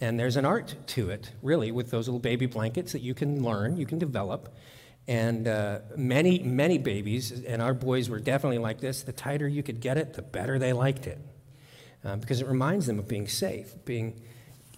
and 0.00 0.18
there's 0.18 0.36
an 0.36 0.44
art 0.44 0.74
to 0.88 1.10
it, 1.10 1.32
really, 1.42 1.70
with 1.72 1.90
those 1.90 2.08
little 2.08 2.20
baby 2.20 2.46
blankets 2.46 2.92
that 2.92 3.02
you 3.02 3.14
can 3.14 3.42
learn, 3.42 3.76
you 3.76 3.86
can 3.86 3.98
develop. 3.98 4.54
And 5.06 5.46
uh, 5.46 5.80
many, 5.96 6.38
many 6.38 6.78
babies, 6.78 7.44
and 7.44 7.60
our 7.60 7.74
boys 7.74 8.08
were 8.08 8.20
definitely 8.20 8.58
like 8.58 8.80
this, 8.80 9.02
the 9.02 9.12
tighter 9.12 9.46
you 9.46 9.62
could 9.62 9.80
get 9.80 9.98
it, 9.98 10.14
the 10.14 10.22
better 10.22 10.58
they 10.58 10.72
liked 10.72 11.06
it. 11.06 11.18
Uh, 12.02 12.16
because 12.16 12.40
it 12.40 12.46
reminds 12.46 12.86
them 12.86 12.98
of 12.98 13.06
being 13.06 13.28
safe, 13.28 13.74
being 13.84 14.22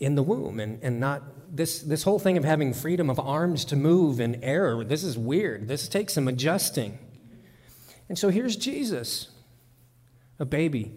in 0.01 0.17
the 0.17 0.23
womb, 0.23 0.59
and, 0.59 0.83
and 0.83 0.99
not 0.99 1.23
this, 1.55 1.83
this 1.83 2.03
whole 2.03 2.19
thing 2.19 2.37
of 2.37 2.45
having 2.45 2.75
freedom 2.75 3.09
of 3.09 3.21
arms 3.21 3.65
to 3.67 3.77
move 3.77 4.19
and 4.19 4.43
air. 4.43 4.83
This 4.83 5.05
is 5.05 5.17
weird. 5.17 5.69
This 5.69 5.87
takes 5.87 6.15
some 6.15 6.27
adjusting. 6.27 6.99
And 8.09 8.19
so 8.19 8.31
here's 8.31 8.57
Jesus, 8.57 9.29
a 10.41 10.45
baby, 10.45 10.93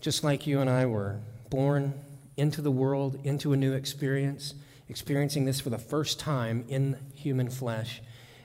just 0.00 0.24
like 0.24 0.46
you 0.46 0.60
and 0.60 0.68
I 0.68 0.86
were, 0.86 1.20
born 1.48 1.94
into 2.42 2.60
the 2.60 2.72
world, 2.72 3.20
into 3.22 3.52
a 3.52 3.56
new 3.56 3.72
experience, 3.72 4.54
experiencing 4.88 5.44
this 5.44 5.60
for 5.60 5.70
the 5.70 5.78
first 5.78 6.18
time 6.18 6.64
in 6.68 6.98
human 7.14 7.48
flesh. 7.48 8.02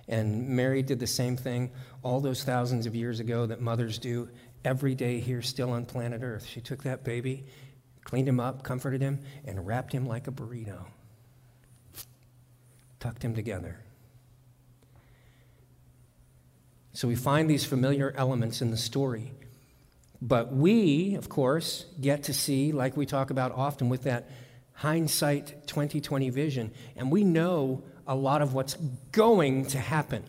And 0.07 0.49
Mary 0.49 0.83
did 0.83 0.99
the 0.99 1.07
same 1.07 1.35
thing 1.35 1.71
all 2.03 2.21
those 2.21 2.43
thousands 2.43 2.85
of 2.85 2.93
years 2.93 3.19
ago 3.19 3.47
that 3.47 3.59
mothers 3.59 3.97
do 3.97 4.29
every 4.63 4.93
day 4.93 5.19
here, 5.19 5.41
still 5.41 5.71
on 5.71 5.85
planet 5.85 6.21
Earth. 6.23 6.45
She 6.45 6.61
took 6.61 6.83
that 6.83 7.03
baby, 7.03 7.45
cleaned 8.03 8.29
him 8.29 8.39
up, 8.39 8.61
comforted 8.61 9.01
him, 9.01 9.19
and 9.45 9.65
wrapped 9.65 9.93
him 9.93 10.07
like 10.07 10.27
a 10.27 10.31
burrito, 10.31 10.85
tucked 12.99 13.23
him 13.23 13.33
together. 13.33 13.79
So 16.93 17.07
we 17.07 17.15
find 17.15 17.49
these 17.49 17.65
familiar 17.65 18.13
elements 18.15 18.61
in 18.61 18.69
the 18.69 18.77
story. 18.77 19.33
But 20.21 20.51
we, 20.51 21.15
of 21.15 21.29
course, 21.29 21.85
get 22.01 22.23
to 22.23 22.33
see, 22.33 22.71
like 22.71 22.97
we 22.97 23.05
talk 23.05 23.29
about 23.29 23.51
often 23.51 23.89
with 23.89 24.03
that 24.03 24.29
hindsight 24.73 25.67
2020 25.67 26.29
vision, 26.29 26.71
and 26.95 27.11
we 27.11 27.23
know 27.23 27.83
a 28.07 28.15
lot 28.15 28.41
of 28.41 28.53
what's 28.53 28.75
going 29.11 29.65
to 29.67 29.79
happen. 29.79 30.23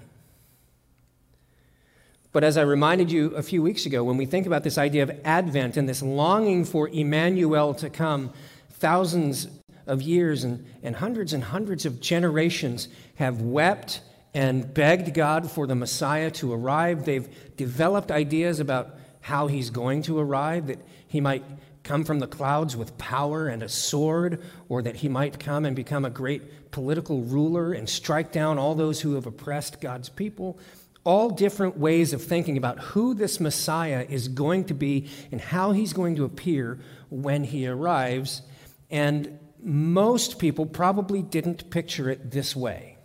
But 2.32 2.44
as 2.44 2.58
I 2.58 2.62
reminded 2.62 3.10
you 3.10 3.34
a 3.36 3.42
few 3.42 3.62
weeks 3.62 3.86
ago, 3.86 4.04
when 4.04 4.16
we 4.16 4.26
think 4.26 4.46
about 4.46 4.62
this 4.62 4.76
idea 4.76 5.02
of 5.02 5.10
Advent 5.24 5.76
and 5.76 5.88
this 5.88 6.02
longing 6.02 6.64
for 6.64 6.88
Emmanuel 6.88 7.74
to 7.74 7.88
come, 7.88 8.32
thousands 8.70 9.48
of 9.86 10.02
years 10.02 10.44
and, 10.44 10.66
and 10.82 10.96
hundreds 10.96 11.32
and 11.32 11.42
hundreds 11.42 11.86
of 11.86 12.00
generations 12.00 12.88
have 13.14 13.40
wept 13.40 14.02
and 14.34 14.72
begged 14.74 15.14
God 15.14 15.50
for 15.50 15.66
the 15.66 15.74
Messiah 15.74 16.30
to 16.32 16.52
arrive. 16.52 17.06
They've 17.06 17.28
developed 17.56 18.10
ideas 18.10 18.60
about 18.60 18.97
how 19.20 19.46
he's 19.46 19.70
going 19.70 20.02
to 20.02 20.18
arrive, 20.18 20.66
that 20.68 20.78
he 21.06 21.20
might 21.20 21.44
come 21.82 22.04
from 22.04 22.18
the 22.18 22.26
clouds 22.26 22.76
with 22.76 22.98
power 22.98 23.48
and 23.48 23.62
a 23.62 23.68
sword, 23.68 24.42
or 24.68 24.82
that 24.82 24.96
he 24.96 25.08
might 25.08 25.38
come 25.38 25.64
and 25.64 25.74
become 25.74 26.04
a 26.04 26.10
great 26.10 26.70
political 26.70 27.22
ruler 27.22 27.72
and 27.72 27.88
strike 27.88 28.30
down 28.30 28.58
all 28.58 28.74
those 28.74 29.00
who 29.00 29.14
have 29.14 29.26
oppressed 29.26 29.80
God's 29.80 30.08
people. 30.08 30.58
All 31.04 31.30
different 31.30 31.78
ways 31.78 32.12
of 32.12 32.22
thinking 32.22 32.58
about 32.58 32.78
who 32.78 33.14
this 33.14 33.40
Messiah 33.40 34.04
is 34.06 34.28
going 34.28 34.64
to 34.64 34.74
be 34.74 35.08
and 35.32 35.40
how 35.40 35.72
he's 35.72 35.94
going 35.94 36.16
to 36.16 36.24
appear 36.24 36.78
when 37.08 37.44
he 37.44 37.66
arrives. 37.66 38.42
And 38.90 39.38
most 39.62 40.38
people 40.38 40.66
probably 40.66 41.22
didn't 41.22 41.70
picture 41.70 42.10
it 42.10 42.30
this 42.30 42.54
way. 42.54 42.97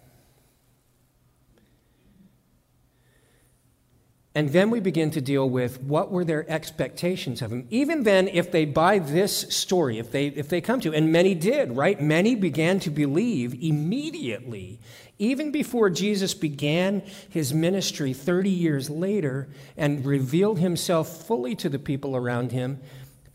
And 4.35 4.49
then 4.49 4.71
we 4.71 4.79
begin 4.79 5.11
to 5.11 5.21
deal 5.21 5.47
with 5.47 5.79
what 5.81 6.11
were 6.11 6.25
their 6.25 6.49
expectations 6.49 7.43
of 7.43 7.51
him. 7.51 7.67
Even 7.69 8.01
then, 8.01 8.27
if 8.27 8.51
they 8.51 8.65
buy 8.65 8.97
this 8.97 9.41
story, 9.55 9.99
if 9.99 10.11
they, 10.11 10.27
if 10.27 10.49
they 10.49 10.59
come 10.59 10.79
to, 10.81 10.93
and 10.93 11.11
many 11.11 11.35
did, 11.35 11.71
right? 11.71 12.01
Many 12.01 12.33
began 12.33 12.79
to 12.79 12.89
believe 12.89 13.53
immediately, 13.61 14.79
even 15.19 15.51
before 15.51 15.91
Jesus 15.91 16.33
began 16.33 17.03
his 17.29 17.53
ministry 17.53 18.11
30 18.11 18.49
years 18.49 18.89
later 18.89 19.49
and 19.77 20.03
revealed 20.03 20.57
himself 20.57 21.27
fully 21.27 21.55
to 21.57 21.69
the 21.69 21.77
people 21.77 22.15
around 22.15 22.51
him, 22.51 22.79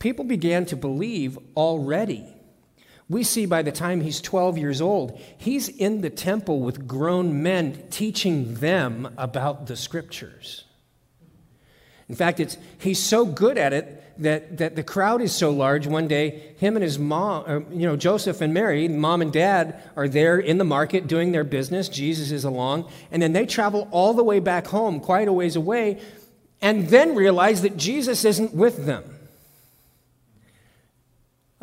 people 0.00 0.24
began 0.24 0.66
to 0.66 0.76
believe 0.76 1.38
already. 1.56 2.26
We 3.08 3.22
see 3.22 3.46
by 3.46 3.62
the 3.62 3.72
time 3.72 4.00
he's 4.00 4.20
12 4.20 4.58
years 4.58 4.80
old, 4.80 5.18
he's 5.38 5.68
in 5.68 6.01
the 6.01 6.11
temple 6.11 6.61
with 6.61 6.88
grown 6.88 7.40
men 7.40 7.84
teaching 7.88 8.55
them 8.55 9.14
about 9.16 9.68
the 9.68 9.76
scriptures. 9.76 10.64
In 12.09 12.14
fact, 12.14 12.40
it's, 12.40 12.56
he's 12.78 13.02
so 13.02 13.26
good 13.26 13.59
at 13.59 13.72
it 13.72 14.02
that, 14.18 14.59
that 14.59 14.76
the 14.76 14.82
crowd 14.82 15.20
is 15.20 15.32
so 15.32 15.50
large. 15.50 15.86
One 15.86 16.09
day, 16.09 16.54
him 16.59 16.76
and 16.76 16.82
his 16.82 16.98
mom, 16.98 17.44
or, 17.46 17.64
you 17.70 17.86
know, 17.86 17.96
Joseph 17.96 18.40
and 18.40 18.52
Mary, 18.52 18.88
mom 18.88 19.22
and 19.22 19.32
dad, 19.32 19.82
are 19.94 20.09
there 20.09 20.38
in 20.38 20.59
the 20.59 20.64
market 20.64 21.06
doing 21.06 21.32
their 21.32 21.44
business. 21.44 21.88
Jesus 21.88 22.30
is 22.30 22.44
along. 22.44 22.90
And 23.11 23.22
then 23.22 23.32
they 23.32 23.46
travel 23.46 23.88
all 23.90 24.14
the 24.14 24.24
way 24.24 24.40
back 24.40 24.66
home, 24.66 25.00
quite 25.00 25.28
a 25.28 25.32
ways 25.32 25.54
away, 25.54 26.00
and 26.61 26.88
then 26.88 27.14
realize 27.14 27.62
that 27.62 27.76
Jesus 27.76 28.24
isn't 28.24 28.54
with 28.54 28.86
them. 28.86 29.04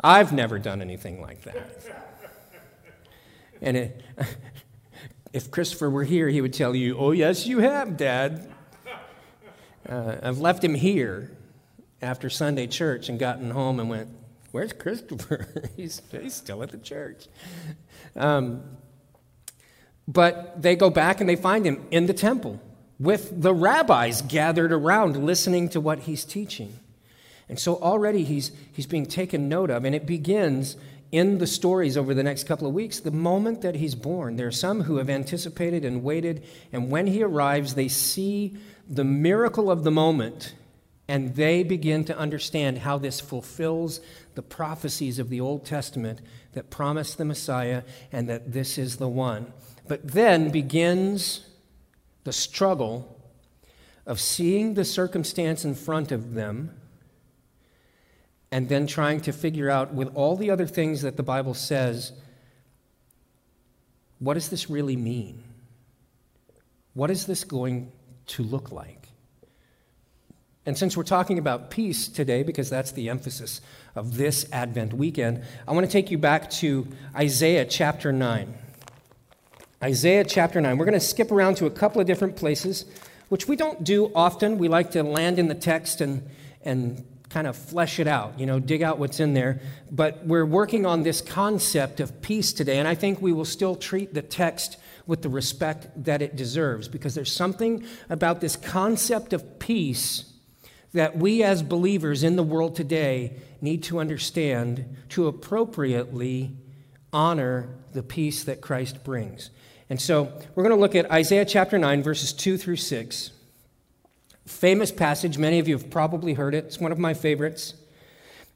I've 0.00 0.32
never 0.32 0.58
done 0.58 0.80
anything 0.80 1.20
like 1.20 1.42
that. 1.42 1.70
And 3.60 3.76
it, 3.76 4.02
if 5.32 5.50
Christopher 5.50 5.90
were 5.90 6.04
here, 6.04 6.28
he 6.28 6.40
would 6.40 6.52
tell 6.52 6.74
you, 6.74 6.96
Oh, 6.96 7.10
yes, 7.10 7.46
you 7.46 7.58
have, 7.58 7.96
Dad. 7.96 8.52
Uh, 9.88 10.16
I've 10.22 10.38
left 10.38 10.64
him 10.64 10.74
here 10.74 11.30
after 12.02 12.28
Sunday 12.28 12.66
church 12.66 13.08
and 13.08 13.18
gotten 13.18 13.50
home 13.50 13.80
and 13.80 13.88
went, 13.88 14.08
Where's 14.50 14.72
Christopher? 14.72 15.46
he's, 15.76 16.00
he's 16.10 16.34
still 16.34 16.62
at 16.62 16.70
the 16.70 16.78
church. 16.78 17.26
Um, 18.14 18.62
but 20.08 20.62
they 20.62 20.76
go 20.76 20.88
back 20.88 21.20
and 21.20 21.28
they 21.28 21.36
find 21.36 21.66
him 21.66 21.86
in 21.90 22.06
the 22.06 22.14
temple 22.14 22.60
with 22.98 23.42
the 23.42 23.52
rabbis 23.52 24.22
gathered 24.22 24.72
around 24.72 25.16
listening 25.24 25.68
to 25.70 25.80
what 25.80 26.00
he's 26.00 26.24
teaching. 26.24 26.78
And 27.48 27.58
so 27.58 27.76
already 27.76 28.24
he's, 28.24 28.50
he's 28.72 28.86
being 28.86 29.06
taken 29.06 29.48
note 29.48 29.70
of, 29.70 29.84
and 29.84 29.94
it 29.94 30.06
begins 30.06 30.76
in 31.12 31.38
the 31.38 31.46
stories 31.46 31.96
over 31.96 32.14
the 32.14 32.22
next 32.22 32.44
couple 32.44 32.66
of 32.66 32.74
weeks, 32.74 33.00
the 33.00 33.10
moment 33.10 33.60
that 33.60 33.76
he's 33.76 33.94
born. 33.94 34.36
There 34.36 34.48
are 34.48 34.52
some 34.52 34.82
who 34.82 34.96
have 34.96 35.08
anticipated 35.08 35.84
and 35.84 36.02
waited, 36.02 36.44
and 36.72 36.90
when 36.90 37.06
he 37.06 37.22
arrives, 37.22 37.74
they 37.74 37.88
see 37.88 38.56
the 38.88 39.04
miracle 39.04 39.70
of 39.70 39.84
the 39.84 39.90
moment, 39.90 40.54
and 41.08 41.34
they 41.34 41.62
begin 41.62 42.04
to 42.04 42.16
understand 42.16 42.78
how 42.78 42.98
this 42.98 43.20
fulfills 43.20 44.00
the 44.34 44.42
prophecies 44.42 45.18
of 45.18 45.28
the 45.28 45.40
Old 45.40 45.64
Testament 45.64 46.20
that 46.52 46.70
promise 46.70 47.14
the 47.14 47.24
Messiah 47.24 47.82
and 48.12 48.28
that 48.28 48.52
this 48.52 48.78
is 48.78 48.96
the 48.96 49.08
one. 49.08 49.52
But 49.88 50.12
then 50.12 50.50
begins 50.50 51.46
the 52.24 52.32
struggle 52.32 53.16
of 54.04 54.20
seeing 54.20 54.74
the 54.74 54.84
circumstance 54.84 55.64
in 55.64 55.74
front 55.74 56.12
of 56.12 56.34
them 56.34 56.76
and 58.50 58.68
then 58.68 58.86
trying 58.86 59.20
to 59.20 59.32
figure 59.32 59.68
out, 59.68 59.92
with 59.92 60.14
all 60.14 60.36
the 60.36 60.50
other 60.50 60.66
things 60.66 61.02
that 61.02 61.16
the 61.16 61.22
Bible 61.22 61.54
says, 61.54 62.12
what 64.18 64.34
does 64.34 64.48
this 64.48 64.70
really 64.70 64.96
mean? 64.96 65.42
What 66.94 67.10
is 67.10 67.26
this 67.26 67.44
going 67.44 67.92
to 68.28 68.42
look 68.42 68.72
like. 68.72 69.08
And 70.66 70.76
since 70.76 70.96
we're 70.96 71.04
talking 71.04 71.38
about 71.38 71.70
peace 71.70 72.08
today, 72.08 72.42
because 72.42 72.68
that's 72.68 72.90
the 72.90 73.08
emphasis 73.08 73.60
of 73.94 74.16
this 74.16 74.46
Advent 74.50 74.92
weekend, 74.92 75.44
I 75.66 75.72
want 75.72 75.86
to 75.86 75.92
take 75.92 76.10
you 76.10 76.18
back 76.18 76.50
to 76.50 76.88
Isaiah 77.14 77.64
chapter 77.64 78.12
9. 78.12 78.52
Isaiah 79.82 80.24
chapter 80.24 80.60
9. 80.60 80.76
We're 80.76 80.84
going 80.84 80.98
to 80.98 81.00
skip 81.00 81.30
around 81.30 81.56
to 81.58 81.66
a 81.66 81.70
couple 81.70 82.00
of 82.00 82.06
different 82.08 82.34
places, 82.34 82.84
which 83.28 83.46
we 83.46 83.54
don't 83.54 83.84
do 83.84 84.10
often. 84.12 84.58
We 84.58 84.66
like 84.66 84.90
to 84.92 85.04
land 85.04 85.38
in 85.38 85.46
the 85.46 85.54
text 85.54 86.00
and, 86.00 86.28
and 86.64 87.04
kind 87.28 87.46
of 87.46 87.56
flesh 87.56 88.00
it 88.00 88.08
out, 88.08 88.38
you 88.40 88.46
know, 88.46 88.58
dig 88.58 88.82
out 88.82 88.98
what's 88.98 89.20
in 89.20 89.34
there. 89.34 89.60
But 89.92 90.26
we're 90.26 90.46
working 90.46 90.84
on 90.84 91.04
this 91.04 91.20
concept 91.20 92.00
of 92.00 92.22
peace 92.22 92.52
today, 92.52 92.78
and 92.78 92.88
I 92.88 92.96
think 92.96 93.22
we 93.22 93.32
will 93.32 93.44
still 93.44 93.76
treat 93.76 94.14
the 94.14 94.22
text 94.22 94.78
with 95.06 95.22
the 95.22 95.28
respect 95.28 95.86
that 96.04 96.20
it 96.20 96.36
deserves 96.36 96.88
because 96.88 97.14
there's 97.14 97.32
something 97.32 97.84
about 98.08 98.40
this 98.40 98.56
concept 98.56 99.32
of 99.32 99.58
peace 99.58 100.32
that 100.92 101.16
we 101.16 101.42
as 101.42 101.62
believers 101.62 102.22
in 102.22 102.36
the 102.36 102.42
world 102.42 102.74
today 102.74 103.36
need 103.60 103.82
to 103.84 103.98
understand 103.98 104.96
to 105.10 105.26
appropriately 105.26 106.56
honor 107.12 107.68
the 107.92 108.02
peace 108.02 108.44
that 108.44 108.60
Christ 108.60 109.04
brings. 109.04 109.50
And 109.88 110.00
so 110.00 110.32
we're 110.54 110.64
going 110.64 110.74
to 110.74 110.80
look 110.80 110.94
at 110.94 111.10
Isaiah 111.10 111.44
chapter 111.44 111.78
9, 111.78 112.02
verses 112.02 112.32
2 112.32 112.56
through 112.56 112.76
6. 112.76 113.30
Famous 114.46 114.90
passage. 114.90 115.38
Many 115.38 115.58
of 115.58 115.68
you 115.68 115.76
have 115.76 115.90
probably 115.90 116.34
heard 116.34 116.54
it. 116.54 116.64
It's 116.64 116.80
one 116.80 116.92
of 116.92 116.98
my 116.98 117.14
favorites. 117.14 117.74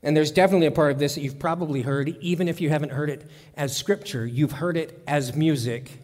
And 0.02 0.16
there's 0.16 0.30
definitely 0.30 0.66
a 0.66 0.72
part 0.72 0.92
of 0.92 0.98
this 0.98 1.14
that 1.14 1.20
you've 1.20 1.38
probably 1.38 1.82
heard, 1.82 2.08
even 2.20 2.48
if 2.48 2.60
you 2.60 2.70
haven't 2.70 2.92
heard 2.92 3.10
it 3.10 3.30
as 3.56 3.76
scripture. 3.76 4.26
You've 4.26 4.52
heard 4.52 4.76
it 4.76 5.02
as 5.06 5.36
music 5.36 5.98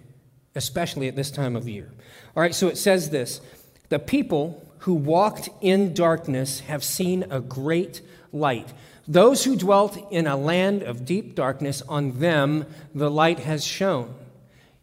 especially 0.57 1.07
at 1.07 1.17
this 1.17 1.31
time 1.31 1.55
of 1.55 1.69
year. 1.69 1.91
All 2.35 2.43
right, 2.43 2.55
so 2.55 2.69
it 2.69 2.79
says 2.79 3.11
this 3.11 3.41
The 3.89 3.99
people 3.99 4.67
who 4.81 4.95
walked 4.95 5.49
in 5.61 5.95
darkness 5.95 6.61
have 6.61 6.83
seen 6.83 7.25
a 7.31 7.41
great 7.41 8.01
light. 8.33 8.73
Those 9.09 9.45
who 9.45 9.57
dwelt 9.57 10.11
in 10.11 10.27
a 10.27 10.37
land 10.37 10.83
of 10.83 11.05
deep 11.05 11.35
darkness, 11.35 11.83
on 11.83 12.19
them 12.19 12.67
the 12.95 13.11
light 13.11 13.41
has 13.41 13.65
shone. 13.65 14.15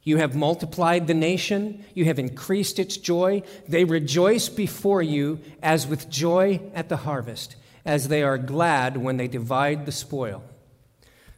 You 0.03 0.17
have 0.17 0.35
multiplied 0.35 1.07
the 1.07 1.13
nation, 1.13 1.85
you 1.93 2.05
have 2.05 2.19
increased 2.19 2.77
its 2.77 2.97
joy. 2.97 3.43
They 3.67 3.85
rejoice 3.85 4.49
before 4.49 5.01
you 5.01 5.39
as 5.61 5.87
with 5.87 6.09
joy 6.09 6.61
at 6.73 6.89
the 6.89 6.97
harvest, 6.97 7.55
as 7.85 8.09
they 8.09 8.21
are 8.21 8.37
glad 8.37 8.97
when 8.97 9.17
they 9.17 9.29
divide 9.29 9.85
the 9.85 9.93
spoil. 9.93 10.43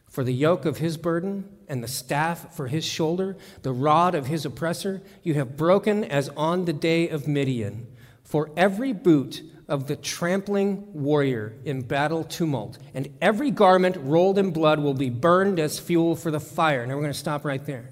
For 0.08 0.24
the 0.24 0.34
yoke 0.34 0.64
of 0.64 0.78
his 0.78 0.96
burden 0.96 1.55
and 1.68 1.82
the 1.82 1.88
staff 1.88 2.54
for 2.54 2.68
his 2.68 2.84
shoulder, 2.84 3.36
the 3.62 3.72
rod 3.72 4.14
of 4.14 4.26
his 4.26 4.44
oppressor, 4.44 5.02
you 5.22 5.34
have 5.34 5.56
broken 5.56 6.04
as 6.04 6.28
on 6.30 6.64
the 6.64 6.72
day 6.72 7.08
of 7.08 7.26
Midian. 7.26 7.86
For 8.24 8.50
every 8.56 8.92
boot 8.92 9.42
of 9.68 9.86
the 9.86 9.96
trampling 9.96 10.92
warrior 10.92 11.54
in 11.64 11.82
battle 11.82 12.24
tumult, 12.24 12.78
and 12.94 13.08
every 13.20 13.50
garment 13.50 13.96
rolled 13.98 14.38
in 14.38 14.50
blood 14.50 14.78
will 14.78 14.94
be 14.94 15.10
burned 15.10 15.58
as 15.58 15.78
fuel 15.78 16.14
for 16.14 16.30
the 16.30 16.40
fire. 16.40 16.86
Now 16.86 16.94
we're 16.94 17.02
going 17.02 17.12
to 17.12 17.18
stop 17.18 17.44
right 17.44 17.64
there. 17.64 17.90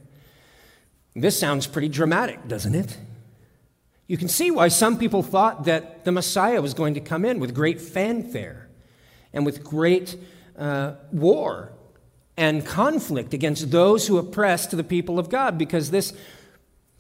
This 1.15 1.39
sounds 1.39 1.67
pretty 1.67 1.89
dramatic, 1.89 2.47
doesn't 2.49 2.75
it? 2.75 2.97
You 4.07 4.17
can 4.17 4.29
see 4.29 4.51
why 4.51 4.69
some 4.69 4.99
people 4.99 5.23
thought 5.23 5.65
that 5.65 6.05
the 6.05 6.13
Messiah 6.13 6.61
was 6.61 6.75
going 6.75 6.95
to 6.95 7.01
come 7.01 7.25
in 7.25 7.41
with 7.41 7.55
great 7.55 7.81
fanfare 7.81 8.69
and 9.33 9.47
with 9.47 9.65
great 9.65 10.17
uh, 10.59 10.95
war 11.11 11.73
and 12.37 12.67
conflict 12.67 13.33
against 13.33 13.71
those 13.71 14.07
who 14.07 14.19
oppressed 14.19 14.77
the 14.77 14.85
people 14.85 15.19
of 15.19 15.29
God, 15.31 15.57
because 15.57 15.91
this, 15.91 16.13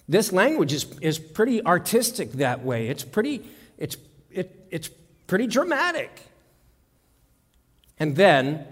this 0.08 0.32
language 0.32 0.72
is, 0.72 0.86
is 1.00 1.18
pretty 1.18 1.64
artistic 1.64 2.32
that 2.32 2.64
way. 2.64 2.88
It's 2.88 3.04
pretty, 3.04 3.44
it's, 3.78 3.96
it, 4.30 4.66
it's 4.70 4.90
pretty 5.26 5.46
dramatic. 5.46 6.10
And 7.98 8.16
then 8.16 8.66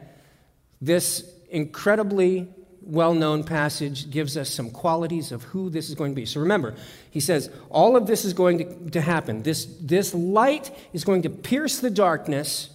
this 0.80 1.28
incredibly 1.50 2.48
well 2.84 3.14
known 3.14 3.44
passage 3.44 4.10
gives 4.10 4.36
us 4.36 4.50
some 4.50 4.70
qualities 4.70 5.30
of 5.32 5.44
who 5.44 5.70
this 5.70 5.88
is 5.88 5.94
going 5.94 6.12
to 6.12 6.16
be. 6.16 6.26
So 6.26 6.40
remember, 6.40 6.74
he 7.10 7.20
says, 7.20 7.50
all 7.70 7.96
of 7.96 8.06
this 8.06 8.24
is 8.24 8.32
going 8.32 8.58
to, 8.58 8.90
to 8.90 9.00
happen. 9.00 9.42
This, 9.42 9.66
this 9.80 10.12
light 10.14 10.70
is 10.92 11.04
going 11.04 11.22
to 11.22 11.30
pierce 11.30 11.78
the 11.78 11.90
darkness 11.90 12.70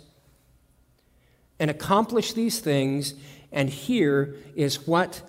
and 1.59 1.69
accomplish 1.69 2.33
these 2.33 2.59
things. 2.59 3.13
And 3.51 3.69
here 3.69 4.35
is 4.55 4.87
what 4.87 5.21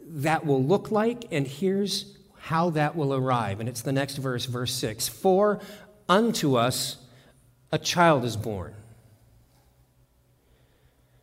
that 0.00 0.46
will 0.46 0.62
look 0.62 0.90
like, 0.90 1.26
and 1.32 1.46
here's 1.46 2.16
how 2.38 2.70
that 2.70 2.94
will 2.94 3.12
arrive. 3.12 3.60
And 3.60 3.68
it's 3.68 3.82
the 3.82 3.92
next 3.92 4.16
verse, 4.16 4.46
verse 4.46 4.72
6 4.74 5.08
For 5.08 5.60
unto 6.08 6.56
us 6.56 6.96
a 7.72 7.78
child 7.78 8.24
is 8.24 8.36
born. 8.36 8.74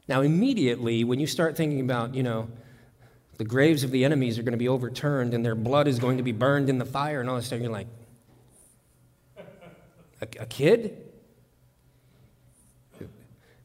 Now, 0.08 0.22
immediately, 0.22 1.06
when 1.06 1.20
you 1.20 1.28
start 1.28 1.56
thinking 1.56 1.80
about, 1.80 2.14
you 2.14 2.24
know, 2.24 2.50
the 3.38 3.46
graves 3.46 3.84
of 3.84 3.92
the 3.92 4.04
enemies 4.06 4.38
are 4.38 4.44
going 4.44 4.52
to 4.52 4.58
be 4.58 4.68
overturned 4.68 5.34
and 5.34 5.46
their 5.46 5.56
blood 5.56 5.88
is 5.88 5.98
going 5.98 6.18
to 6.18 6.24
be 6.24 6.34
burned 6.34 6.70
in 6.70 6.78
the 6.78 6.86
fire 6.86 7.22
and 7.22 7.30
all 7.30 7.38
this 7.38 7.48
stuff. 7.48 7.62
You're 7.62 7.72
like, 7.72 7.88
a, 10.22 10.28
a 10.42 10.46
kid? 10.46 10.98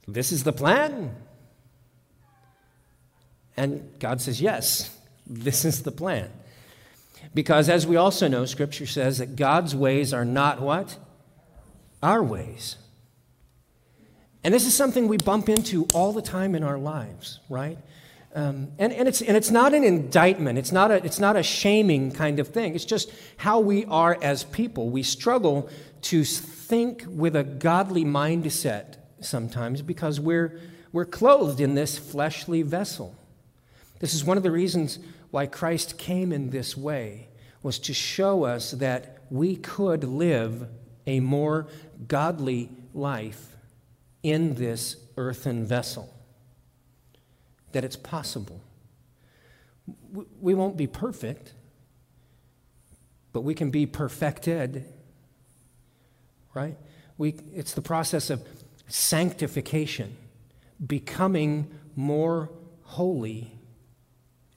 This 0.07 0.33
is 0.33 0.45
the 0.45 0.53
plan? 0.53 1.15
And 3.59 3.99
God 3.99 4.21
says, 4.21 4.41
yes, 4.41 4.97
this 5.27 5.65
is 5.65 5.83
the 5.83 5.91
plan. 5.91 6.31
Because 7.35 7.69
as 7.69 7.89
we 7.89 7.97
also 7.97 8.29
know, 8.29 8.45
Scripture 8.45 8.87
says 8.87 9.19
that 9.19 9.35
God's 9.35 9.75
ways 9.75 10.15
are 10.15 10.25
not 10.25 10.61
what? 10.61 10.97
Our 12.01 12.23
ways. 12.23 12.77
And 14.45 14.55
this 14.55 14.65
is 14.65 14.77
something 14.77 15.09
we 15.09 15.17
bump 15.17 15.49
into 15.49 15.89
all 15.93 16.13
the 16.13 16.23
time 16.23 16.55
in 16.55 16.63
our 16.63 16.79
lives, 16.79 17.41
right? 17.51 17.79
Um, 18.33 18.69
and, 18.79 18.93
and, 18.93 19.09
it's, 19.09 19.21
and 19.21 19.37
it's 19.37 19.51
not 19.51 19.75
an 19.75 19.83
indictment, 19.83 20.57
it's 20.57 20.71
not, 20.71 20.93
a, 20.93 21.05
it's 21.05 21.19
not 21.19 21.35
a 21.35 21.43
shaming 21.43 22.13
kind 22.13 22.39
of 22.39 22.47
thing. 22.47 22.77
It's 22.77 22.85
just 22.85 23.11
how 23.39 23.59
we 23.59 23.87
are 23.87 24.17
as 24.23 24.45
people. 24.45 24.91
We 24.91 25.03
struggle 25.03 25.69
to 26.03 26.23
think 26.23 27.05
with 27.09 27.35
a 27.35 27.43
godly 27.43 28.05
mindset 28.05 28.99
sometimes 29.21 29.83
because 29.83 30.21
we're, 30.21 30.61
we're 30.93 31.05
clothed 31.05 31.61
in 31.61 31.75
this 31.75 31.99
fleshly 31.99 32.63
vessel. 32.63 33.17
This 33.99 34.15
is 34.15 34.25
one 34.25 34.37
of 34.37 34.43
the 34.43 34.51
reasons 34.51 34.99
why 35.31 35.47
Christ 35.47 35.99
came 35.99 36.33
in 36.33 36.51
this 36.51 36.77
way 36.77 37.29
was 37.63 37.79
to 37.81 37.95
show 37.95 38.45
us 38.45 38.73
that 38.73 39.19
we 39.31 39.57
could 39.57 40.05
live 40.05 40.69
a 41.07 41.21
more 41.21 41.67
godly 42.07 42.71
life 42.95 43.57
in 44.23 44.55
this 44.55 44.97
earthen 45.17 45.67
vessel 45.67 46.15
that 47.73 47.85
it's 47.85 47.97
possible. 47.97 48.61
We 50.41 50.55
won't 50.55 50.77
be 50.77 50.87
perfect, 50.87 51.53
but 53.33 53.43
we 53.43 53.55
can 53.55 53.71
be 53.71 53.87
perfected, 53.87 54.85
right? 56.55 56.77
We, 57.19 57.35
it's 57.55 57.75
the 57.75 57.83
process 57.83 58.31
of 58.31 58.47
sanctification, 58.87 60.17
becoming 60.85 61.71
more 61.95 62.51
holy 62.83 63.58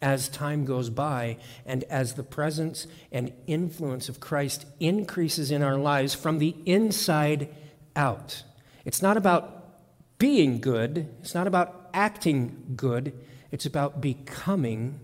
as 0.02 0.30
time 0.30 0.66
goes 0.66 0.90
by 0.90 1.38
and 1.66 1.84
as 1.86 2.14
the 2.14 2.24
presence 2.24 2.88
and 3.12 3.32
influence 3.48 4.10
of 4.10 4.20
Christ 4.20 4.66
increases 4.80 5.52
in 5.52 5.62
our 5.62 5.78
lives 5.78 6.16
from 6.16 6.40
the 6.40 6.56
inside 6.66 7.50
out. 7.96 8.44
It's 8.84 9.02
not 9.02 9.18
about 9.18 10.18
being 10.18 10.60
good, 10.60 11.08
it's 11.20 11.36
not 11.36 11.48
about 11.48 11.90
acting 11.94 12.74
good, 12.76 13.14
it's 13.52 13.66
about 13.66 14.02
becoming 14.02 15.00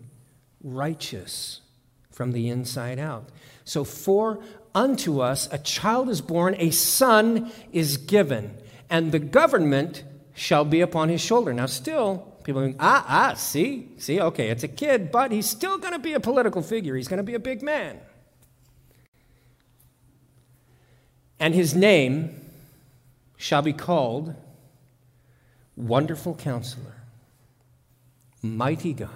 righteous 0.64 1.62
from 2.12 2.32
the 2.32 2.50
inside 2.50 2.98
out. 2.98 3.30
So, 3.64 3.84
for 3.84 4.40
unto 4.74 5.20
us 5.20 5.48
a 5.52 5.58
child 5.58 6.10
is 6.10 6.22
born, 6.22 6.56
a 6.58 6.72
son 6.72 7.52
is 7.72 7.98
given, 7.98 8.58
and 8.90 9.12
the 9.12 9.20
government 9.20 10.04
shall 10.34 10.66
be 10.66 10.82
upon 10.82 11.10
his 11.10 11.22
shoulder. 11.22 11.54
Now, 11.54 11.66
still, 11.66 12.37
people 12.48 12.62
think, 12.62 12.78
ah, 12.80 13.06
ah, 13.10 13.34
see, 13.34 13.90
see, 13.98 14.22
okay, 14.22 14.48
it's 14.48 14.64
a 14.64 14.70
kid, 14.70 15.12
but 15.12 15.34
he's 15.34 15.50
still 15.50 15.78
going 15.78 15.92
to 15.92 16.00
be 16.00 16.14
a 16.14 16.20
political 16.22 16.62
figure. 16.62 16.96
He's 16.96 17.10
going 17.10 17.18
to 17.18 17.24
be 17.24 17.34
a 17.34 17.40
big 17.40 17.62
man. 17.62 18.00
And 21.42 21.54
his 21.54 21.76
name 21.76 22.50
shall 23.36 23.62
be 23.62 23.74
called 23.74 24.34
Wonderful 25.76 26.36
Counselor, 26.36 26.96
Mighty 28.42 28.94
God, 28.94 29.10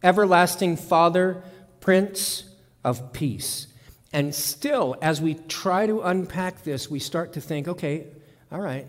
Everlasting 0.00 0.76
Father, 0.76 1.42
Prince 1.80 2.44
of 2.84 3.12
Peace. 3.12 3.66
And 4.12 4.32
still, 4.32 4.94
as 5.02 5.20
we 5.20 5.34
try 5.48 5.88
to 5.88 6.02
unpack 6.02 6.62
this, 6.62 6.88
we 6.88 7.00
start 7.00 7.32
to 7.32 7.40
think, 7.40 7.66
okay, 7.66 8.06
all 8.52 8.60
right, 8.60 8.86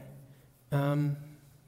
um, 0.72 1.18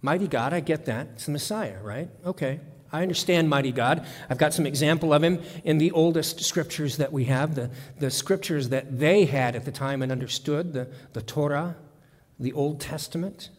mighty 0.02 0.28
God, 0.28 0.54
I 0.54 0.60
get 0.60 0.86
that. 0.86 1.08
It's 1.14 1.26
the 1.26 1.32
Messiah, 1.32 1.82
right? 1.82 2.10
Okay, 2.26 2.60
I 2.91 3.02
understand 3.02 3.50
mighty 3.50 3.72
God. 3.72 4.06
I've 4.30 4.38
got 4.38 4.54
some 4.54 4.66
example 4.66 5.14
of 5.14 5.24
him 5.24 5.41
in 5.64 5.78
the 5.78 5.91
oldest 5.91 6.41
scriptures 6.41 6.98
that 6.98 7.12
we 7.12 7.26
have, 7.26 7.56
the, 7.56 7.70
the 8.00 8.10
scriptures 8.10 8.70
that 8.70 9.00
they 9.00 9.26
had 9.26 9.56
at 9.56 9.66
the 9.66 9.72
time 9.72 10.02
and 10.02 10.12
understood, 10.12 10.74
the, 10.74 10.88
the 11.14 11.22
Torah, 11.22 11.76
the 12.39 12.54
Old 12.54 12.80
Testament. 12.80 13.50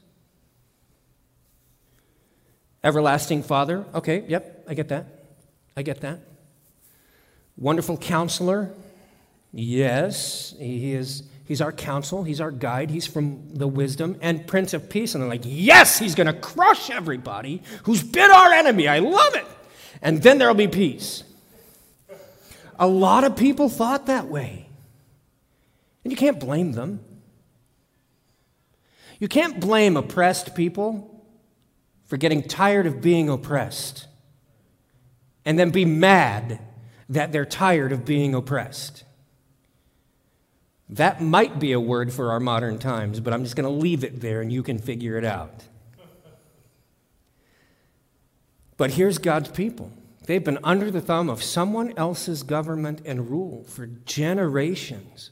Everlasting 2.83 3.43
Father. 3.43 3.85
Okay, 3.95 4.25
yep, 4.29 4.65
I 4.69 4.75
get 4.75 4.89
that. 4.89 5.07
I 5.77 5.83
get 5.83 6.01
that. 6.01 6.21
Wonderful 7.57 7.99
Counselor. 7.99 8.73
Yes, 9.53 10.55
he 10.59 10.93
is. 10.93 11.25
He's 11.49 11.63
our 11.63 11.73
counsel. 11.73 12.25
He's 12.25 12.43
our 12.43 12.51
guide. 12.51 12.91
He's 12.91 13.07
from 13.07 13.55
the 13.55 13.67
wisdom 13.67 14.19
and 14.21 14.47
Prince 14.47 14.75
of 14.75 14.91
Peace. 14.91 15.15
And 15.15 15.23
they're 15.23 15.31
like, 15.31 15.45
yes, 15.47 15.99
he's 15.99 16.15
going 16.15 16.27
to 16.27 16.35
crush 16.35 16.91
everybody 16.91 17.63
who's 17.85 18.03
been 18.03 18.31
our 18.31 18.53
enemy. 18.53 18.87
I 18.87 18.99
love 18.99 19.35
it. 19.35 19.47
And 20.03 20.23
then 20.23 20.37
there'll 20.37 20.55
be 20.55 20.69
peace. 20.69 21.25
A 22.79 22.87
lot 22.87 23.25
of 23.25 23.35
people 23.35 23.71
thought 23.71 24.07
that 24.07 24.27
way. 24.27 24.69
And 26.05 26.13
you 26.13 26.19
can't 26.19 26.39
blame 26.39 26.73
them. 26.73 27.01
You 29.19 29.27
can't 29.27 29.59
blame 29.59 29.97
oppressed 29.97 30.55
people 30.55 31.25
for 32.05 32.19
getting 32.19 32.43
tired 32.43 32.87
of 32.87 33.01
being 33.01 33.31
oppressed 33.31 34.07
and 35.47 35.59
then 35.59 35.71
be 35.71 35.87
mad 35.87 36.61
that 37.09 37.33
they're 37.33 37.47
tired 37.47 37.91
of 37.91 38.05
being 38.05 38.35
oppressed. 38.35 39.05
That 40.91 41.21
might 41.21 41.59
be 41.59 41.73
a 41.73 41.81
word 41.81 42.13
for 42.13 42.31
our 42.31 42.41
modern 42.41 42.79
times, 42.79 43.21
but 43.21 43.33
I'm 43.33 43.45
just 43.45 43.57
going 43.57 43.69
to 43.69 43.83
leave 43.83 44.05
it 44.05 44.21
there 44.21 44.41
and 44.41 44.53
you 44.53 44.63
can 44.63 44.79
figure 44.79 45.19
it 45.19 45.25
out. 45.25 45.65
But 48.77 48.93
here's 48.93 49.19
God's 49.19 49.51
people. 49.51 49.93
They've 50.25 50.45
been 50.45 50.59
under 50.63 50.91
the 50.91 51.01
thumb 51.01 51.29
of 51.29 51.43
someone 51.43 51.93
else's 51.97 52.43
government 52.43 53.03
and 53.05 53.31
rule 53.31 53.65
for 53.65 53.87
generations. 53.87 55.31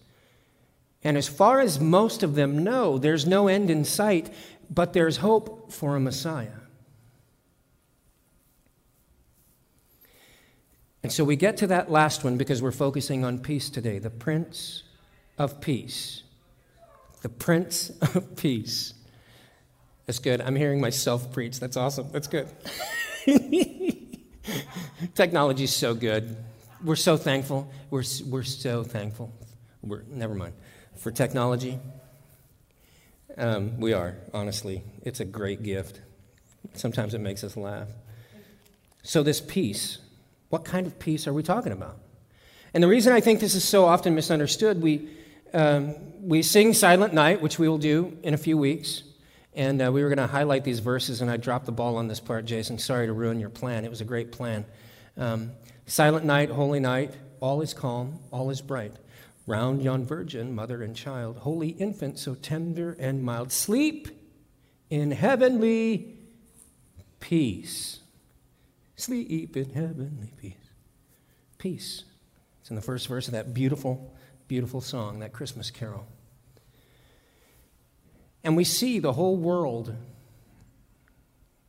And 1.05 1.17
as 1.17 1.29
far 1.29 1.61
as 1.61 1.79
most 1.79 2.23
of 2.23 2.35
them 2.35 2.65
know, 2.65 2.99
there's 2.99 3.27
no 3.27 3.47
end 3.47 3.71
in 3.71 3.85
sight, 3.85 4.33
but 4.69 4.93
there's 4.93 5.19
hope 5.19 5.73
for 5.73 5.97
a 5.97 6.01
Messiah. 6.01 6.49
And 11.03 11.13
so 11.13 11.23
we 11.23 11.37
get 11.37 11.57
to 11.59 11.69
that 11.69 11.91
last 11.91 12.25
one 12.25 12.37
because 12.37 12.61
we're 12.61 12.73
focusing 12.73 13.25
on 13.25 13.39
peace 13.39 13.71
today 13.71 14.01
the 14.01 14.11
Prince 14.11 14.83
of 15.39 15.61
Peace. 15.61 16.23
The 17.23 17.29
Prince 17.29 17.91
of 18.15 18.37
Peace. 18.37 18.95
That's 20.07 20.19
good. 20.19 20.41
I'm 20.41 20.55
hearing 20.55 20.81
myself 20.81 21.33
preach. 21.33 21.59
That's 21.59 21.77
awesome. 21.77 22.09
That's 22.13 22.29
good. 22.29 22.49
Technology's 25.15 25.75
so 25.75 25.95
good. 25.95 26.37
We're 26.85 26.97
so 26.97 27.17
thankful. 27.17 27.71
We're, 27.91 28.05
we're 28.27 28.45
so 28.45 28.85
thankful. 28.85 29.33
We're, 29.83 30.03
never 30.09 30.35
mind. 30.35 30.55
For 30.97 31.11
technology, 31.11 31.79
um, 33.37 33.81
we 33.81 33.93
are, 33.93 34.17
honestly. 34.33 34.83
It's 35.03 35.21
a 35.21 35.25
great 35.25 35.63
gift. 35.63 36.01
Sometimes 36.75 37.15
it 37.15 37.21
makes 37.21 37.43
us 37.45 37.57
laugh. 37.57 37.89
So, 39.03 39.23
this 39.23 39.41
peace, 39.41 39.99
what 40.49 40.65
kind 40.65 40.87
of 40.87 40.99
peace 40.99 41.27
are 41.27 41.33
we 41.33 41.43
talking 41.43 41.73
about? 41.73 41.99
And 42.75 42.83
the 42.83 42.89
reason 42.89 43.13
I 43.13 43.21
think 43.21 43.41
this 43.41 43.55
is 43.55 43.65
so 43.65 43.85
often 43.85 44.15
misunderstood, 44.15 44.83
we, 44.83 45.09
um, 45.53 45.95
we 46.23 46.43
sing 46.43 46.75
Silent 46.75 47.15
Night, 47.15 47.41
which 47.41 47.59
we 47.59 47.69
will 47.69 47.79
do 47.79 48.17
in 48.23 48.35
a 48.35 48.39
few 48.39 48.59
weeks. 48.59 49.03
And 49.55 49.81
uh, 49.81 49.91
we 49.91 50.03
were 50.03 50.09
going 50.09 50.19
to 50.19 50.27
highlight 50.27 50.65
these 50.65 50.81
verses, 50.81 51.23
and 51.23 51.31
I 51.31 51.39
dropped 51.39 51.65
the 51.65 51.73
ball 51.73 51.97
on 51.97 52.09
this 52.09 52.21
part, 52.21 52.45
Jason. 52.45 52.79
Sorry 52.79 53.07
to 53.07 53.13
ruin 53.13 53.41
your 53.41 53.49
plan. 53.49 53.85
It 53.87 53.91
was 53.91 54.03
a 54.03 54.05
great 54.05 54.31
plan. 54.31 54.67
Um, 55.17 55.53
Silent 55.87 56.25
night, 56.25 56.51
holy 56.51 56.81
night, 56.81 57.15
all 57.41 57.61
is 57.61 57.73
calm, 57.73 58.19
all 58.33 58.51
is 58.51 58.61
bright. 58.61 58.93
Round 59.47 59.81
yon 59.83 60.05
virgin, 60.05 60.53
mother 60.53 60.83
and 60.83 60.97
child, 60.97 61.39
holy 61.39 61.69
infant, 61.69 62.19
so 62.19 62.35
tender 62.35 62.97
and 62.99 63.23
mild. 63.23 63.53
Sleep 63.53 64.09
in 64.91 65.13
heavenly 65.13 66.17
peace. 67.21 68.01
Sleep 68.97 69.57
in 69.57 69.71
heavenly 69.71 70.33
peace. 70.37 70.55
Peace. 71.59 72.03
It's 72.61 72.71
in 72.71 72.77
the 72.77 72.83
first 72.83 73.07
verse 73.07 73.29
of 73.29 73.33
that 73.35 73.55
beautiful, 73.55 74.13
beautiful 74.49 74.81
song, 74.81 75.21
that 75.21 75.33
Christmas 75.33 75.71
carol. 75.71 76.07
And 78.45 78.57
we 78.57 78.65
see 78.65 79.01
the 79.01 79.13
whole 79.13 79.37
world. 79.37 79.95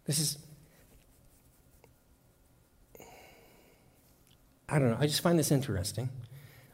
This 0.05 0.19
is, 0.19 0.37
I 4.69 4.79
don't 4.79 4.91
know, 4.91 4.97
I 4.99 5.07
just 5.07 5.21
find 5.21 5.39
this 5.39 5.51
interesting. 5.51 6.09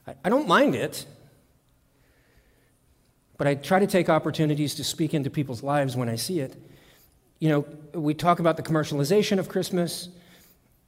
I, 0.05 0.15
I 0.25 0.29
don't 0.29 0.47
mind 0.47 0.75
it, 0.75 1.05
but 3.37 3.47
I 3.47 3.55
try 3.55 3.79
to 3.79 3.87
take 3.87 4.09
opportunities 4.09 4.75
to 4.75 4.83
speak 4.83 5.13
into 5.13 5.29
people's 5.29 5.63
lives 5.63 5.95
when 5.95 6.09
I 6.09 6.15
see 6.15 6.39
it. 6.39 6.55
You 7.39 7.49
know, 7.49 7.65
we 7.93 8.13
talk 8.13 8.39
about 8.39 8.57
the 8.57 8.63
commercialization 8.63 9.39
of 9.39 9.49
Christmas. 9.49 10.09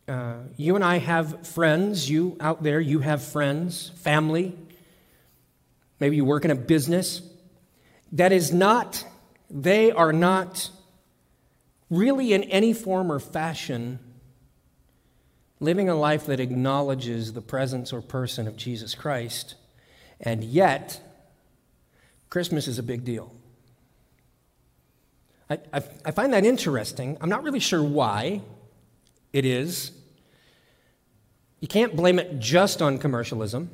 Uh, 0.07 0.35
you 0.55 0.75
and 0.75 0.83
I 0.83 0.99
have 0.99 1.47
friends. 1.47 2.09
You 2.09 2.37
out 2.39 2.63
there, 2.63 2.79
you 2.79 2.99
have 2.99 3.23
friends, 3.23 3.91
family. 3.95 4.55
Maybe 5.99 6.15
you 6.15 6.25
work 6.25 6.45
in 6.45 6.51
a 6.51 6.55
business 6.55 7.21
that 8.11 8.31
is 8.31 8.53
not, 8.53 9.05
they 9.49 9.91
are 9.91 10.13
not 10.13 10.69
really 11.89 12.33
in 12.33 12.43
any 12.43 12.73
form 12.73 13.11
or 13.11 13.19
fashion 13.19 13.99
living 15.59 15.89
a 15.89 15.95
life 15.95 16.25
that 16.25 16.39
acknowledges 16.39 17.33
the 17.33 17.41
presence 17.41 17.93
or 17.93 18.01
person 18.01 18.47
of 18.47 18.55
Jesus 18.57 18.93
Christ, 18.93 19.55
and 20.19 20.43
yet, 20.43 21.01
Christmas 22.29 22.67
is 22.67 22.77
a 22.77 22.83
big 22.83 23.03
deal. 23.03 23.33
I, 25.49 25.59
I, 25.73 25.83
I, 26.05 26.11
find 26.11 26.33
that 26.33 26.43
interesting. 26.43 27.17
I'm 27.21 27.29
not 27.29 27.43
really 27.43 27.59
sure 27.59 27.83
why 27.83 28.41
it 29.31 29.45
is. 29.45 29.91
You 31.59 31.67
can't 31.67 31.95
blame 31.95 32.17
it 32.17 32.39
just 32.39 32.81
on 32.81 32.97
commercialism. 32.97 33.69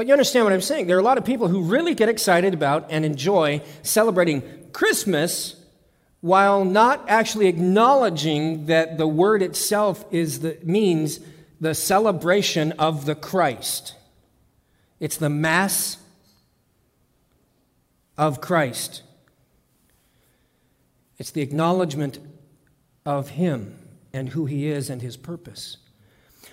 But 0.00 0.06
you 0.06 0.14
understand 0.14 0.46
what 0.46 0.54
I'm 0.54 0.62
saying. 0.62 0.86
There 0.86 0.96
are 0.96 1.00
a 1.00 1.02
lot 1.02 1.18
of 1.18 1.26
people 1.26 1.48
who 1.48 1.60
really 1.60 1.94
get 1.94 2.08
excited 2.08 2.54
about 2.54 2.86
and 2.88 3.04
enjoy 3.04 3.60
celebrating 3.82 4.42
Christmas 4.72 5.62
while 6.22 6.64
not 6.64 7.04
actually 7.06 7.48
acknowledging 7.48 8.64
that 8.64 8.96
the 8.96 9.06
word 9.06 9.42
itself 9.42 10.06
is 10.10 10.40
the, 10.40 10.56
means 10.62 11.20
the 11.60 11.74
celebration 11.74 12.72
of 12.78 13.04
the 13.04 13.14
Christ. 13.14 13.94
It's 15.00 15.18
the 15.18 15.28
Mass 15.28 15.98
of 18.16 18.40
Christ. 18.40 19.02
It's 21.18 21.30
the 21.30 21.42
acknowledgement 21.42 22.18
of 23.04 23.28
Him 23.28 23.76
and 24.14 24.30
who 24.30 24.46
He 24.46 24.66
is 24.66 24.88
and 24.88 25.02
His 25.02 25.18
purpose. 25.18 25.76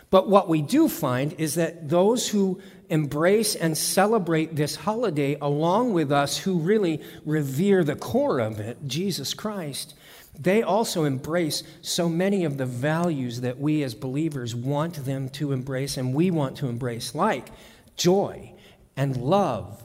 But 0.10 0.30
what 0.30 0.48
we 0.48 0.62
do 0.62 0.88
find 0.88 1.34
is 1.34 1.56
that 1.56 1.90
those 1.90 2.30
who 2.30 2.62
embrace 2.90 3.56
and 3.56 3.78
celebrate 3.78 4.56
this 4.56 4.76
holiday 4.76 5.38
along 5.42 5.94
with 5.94 6.12
us 6.12 6.38
who 6.38 6.60
really 6.60 7.02
revere 7.26 7.84
the 7.84 7.96
core 7.96 8.40
of 8.40 8.60
it, 8.60 8.78
Jesus 8.88 9.34
Christ, 9.34 9.94
they 10.40 10.64
also 10.64 11.04
embrace 11.04 11.64
so 11.82 12.08
many 12.08 12.46
of 12.46 12.58
the 12.58 12.66
values 12.66 13.42
that 13.42 13.60
we 13.60 13.84
as 13.84 13.96
believers 13.96 14.56
want 14.56 15.06
them 15.06 15.30
to 15.30 15.52
embrace 15.52 15.98
and 15.98 16.14
we 16.14 16.32
want 16.32 16.58
to 16.58 16.68
embrace, 16.68 17.14
like 17.14 17.48
joy 17.96 18.54
and 18.96 19.18
love 19.18 19.84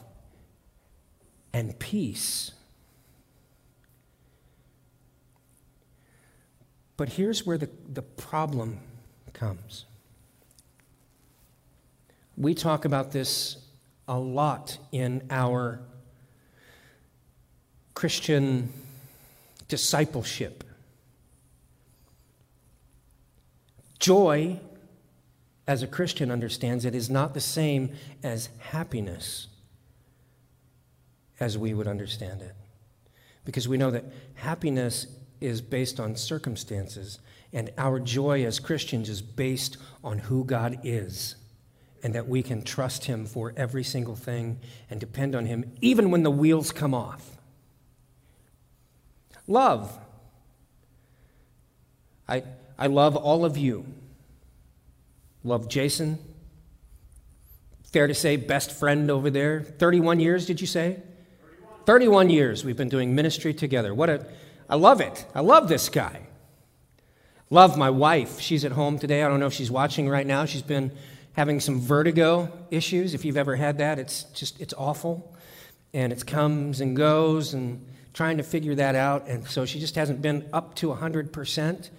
and 1.51 1.77
peace. 1.79 2.51
But 6.95 7.09
here's 7.09 7.45
where 7.45 7.57
the, 7.57 7.69
the 7.91 8.03
problem 8.03 8.79
comes. 9.33 9.85
We 12.35 12.55
talk 12.55 12.85
about 12.85 13.11
this 13.11 13.57
a 14.07 14.17
lot 14.17 14.77
in 14.91 15.25
our 15.29 15.79
Christian 17.93 18.73
discipleship. 19.67 20.63
Joy, 23.99 24.59
as 25.67 25.83
a 25.83 25.87
Christian 25.87 26.31
understands 26.31 26.85
it, 26.85 26.95
is 26.95 27.09
not 27.09 27.33
the 27.33 27.39
same 27.39 27.93
as 28.23 28.49
happiness 28.57 29.47
as 31.39 31.57
we 31.57 31.73
would 31.73 31.87
understand 31.87 32.41
it. 32.41 32.55
Because 33.45 33.67
we 33.67 33.77
know 33.77 33.91
that 33.91 34.05
happiness 34.35 35.07
is 35.39 35.61
based 35.61 35.99
on 35.99 36.15
circumstances, 36.15 37.19
and 37.53 37.71
our 37.77 37.99
joy 37.99 38.43
as 38.43 38.59
Christians 38.59 39.07
is 39.07 39.21
based 39.21 39.77
on 40.03 40.17
who 40.19 40.43
God 40.43 40.79
is 40.83 41.35
and 42.03 42.13
that 42.13 42.27
we 42.27 42.43
can 42.43 42.61
trust 42.61 43.05
Him 43.05 43.25
for 43.25 43.53
every 43.55 43.83
single 43.83 44.15
thing 44.15 44.59
and 44.89 44.99
depend 44.99 45.35
on 45.35 45.45
Him 45.45 45.71
even 45.81 46.11
when 46.11 46.23
the 46.23 46.31
wheels 46.31 46.71
come 46.71 46.93
off. 46.93 47.37
Love. 49.47 49.97
I, 52.27 52.43
I 52.77 52.87
love 52.87 53.15
all 53.15 53.45
of 53.45 53.57
you. 53.57 53.85
Love 55.43 55.67
Jason. 55.67 56.19
Fair 57.91 58.07
to 58.07 58.13
say, 58.13 58.37
best 58.37 58.71
friend 58.71 59.11
over 59.11 59.29
there. 59.29 59.61
31 59.61 60.19
years, 60.19 60.45
did 60.45 60.61
you 60.61 60.67
say? 60.67 61.01
31. 61.85 61.85
31 61.85 62.29
years 62.29 62.65
we've 62.65 62.77
been 62.77 62.89
doing 62.89 63.13
ministry 63.13 63.53
together. 63.53 63.93
What 63.93 64.09
a, 64.09 64.25
I 64.69 64.75
love 64.75 65.01
it. 65.01 65.25
I 65.35 65.41
love 65.41 65.67
this 65.67 65.89
guy. 65.89 66.21
Love 67.49 67.77
my 67.77 67.89
wife. 67.89 68.39
She's 68.39 68.65
at 68.65 68.71
home 68.71 68.97
today. 68.97 69.23
I 69.23 69.27
don't 69.27 69.39
know 69.39 69.45
if 69.45 69.53
she's 69.53 69.69
watching 69.69 70.09
right 70.09 70.25
now. 70.25 70.45
She's 70.45 70.63
been 70.63 70.91
having 71.33 71.59
some 71.59 71.79
vertigo 71.79 72.51
issues. 72.71 73.13
If 73.13 73.25
you've 73.25 73.37
ever 73.37 73.55
had 73.55 73.79
that, 73.79 73.99
it's 73.99 74.23
just, 74.25 74.59
it's 74.61 74.73
awful. 74.77 75.35
And 75.93 76.13
it 76.13 76.25
comes 76.25 76.81
and 76.81 76.95
goes 76.95 77.53
and 77.53 77.85
trying 78.13 78.37
to 78.37 78.43
figure 78.43 78.75
that 78.75 78.95
out. 78.95 79.27
And 79.27 79.47
so 79.47 79.65
she 79.65 79.79
just 79.79 79.95
hasn't 79.95 80.21
been 80.21 80.47
up 80.53 80.75
to 80.75 80.87
100%. 80.87 81.89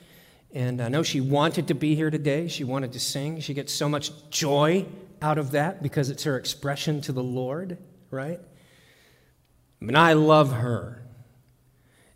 And 0.53 0.81
I 0.81 0.89
know 0.89 1.03
she 1.03 1.21
wanted 1.21 1.69
to 1.69 1.75
be 1.75 1.95
here 1.95 2.11
today. 2.11 2.49
She 2.49 2.65
wanted 2.65 2.93
to 2.93 3.01
sing. 3.01 3.41
She 3.41 3.55
gets 3.55 3.73
so 3.73 3.89
much 3.89 4.13
joy 4.31 4.87
out 5.21 5.39
of 5.39 5.53
that 5.53 5.83
because 5.83 6.11
it's 6.11 6.25
her 6.25 6.37
expression 6.37 7.01
to 7.03 7.13
the 7.13 7.23
Lord, 7.23 7.79
right? 8.11 8.41
I 9.81 9.85
mean, 9.85 9.97
I 9.97 10.13
love 10.13 10.53
her. 10.53 11.04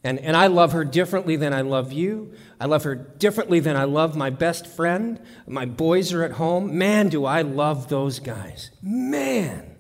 And, 0.04 0.20
and 0.20 0.36
I 0.36 0.46
love 0.46 0.72
her 0.72 0.84
differently 0.84 1.36
than 1.36 1.52
I 1.52 1.62
love 1.62 1.92
you. 1.92 2.32
I 2.60 2.66
love 2.66 2.84
her 2.84 2.94
differently 2.94 3.60
than 3.60 3.76
I 3.76 3.84
love 3.84 4.16
my 4.16 4.30
best 4.30 4.66
friend. 4.66 5.20
My 5.46 5.64
boys 5.64 6.12
are 6.12 6.22
at 6.22 6.32
home. 6.32 6.78
Man, 6.78 7.08
do 7.08 7.24
I 7.24 7.42
love 7.42 7.88
those 7.88 8.20
guys. 8.20 8.70
Man. 8.80 9.76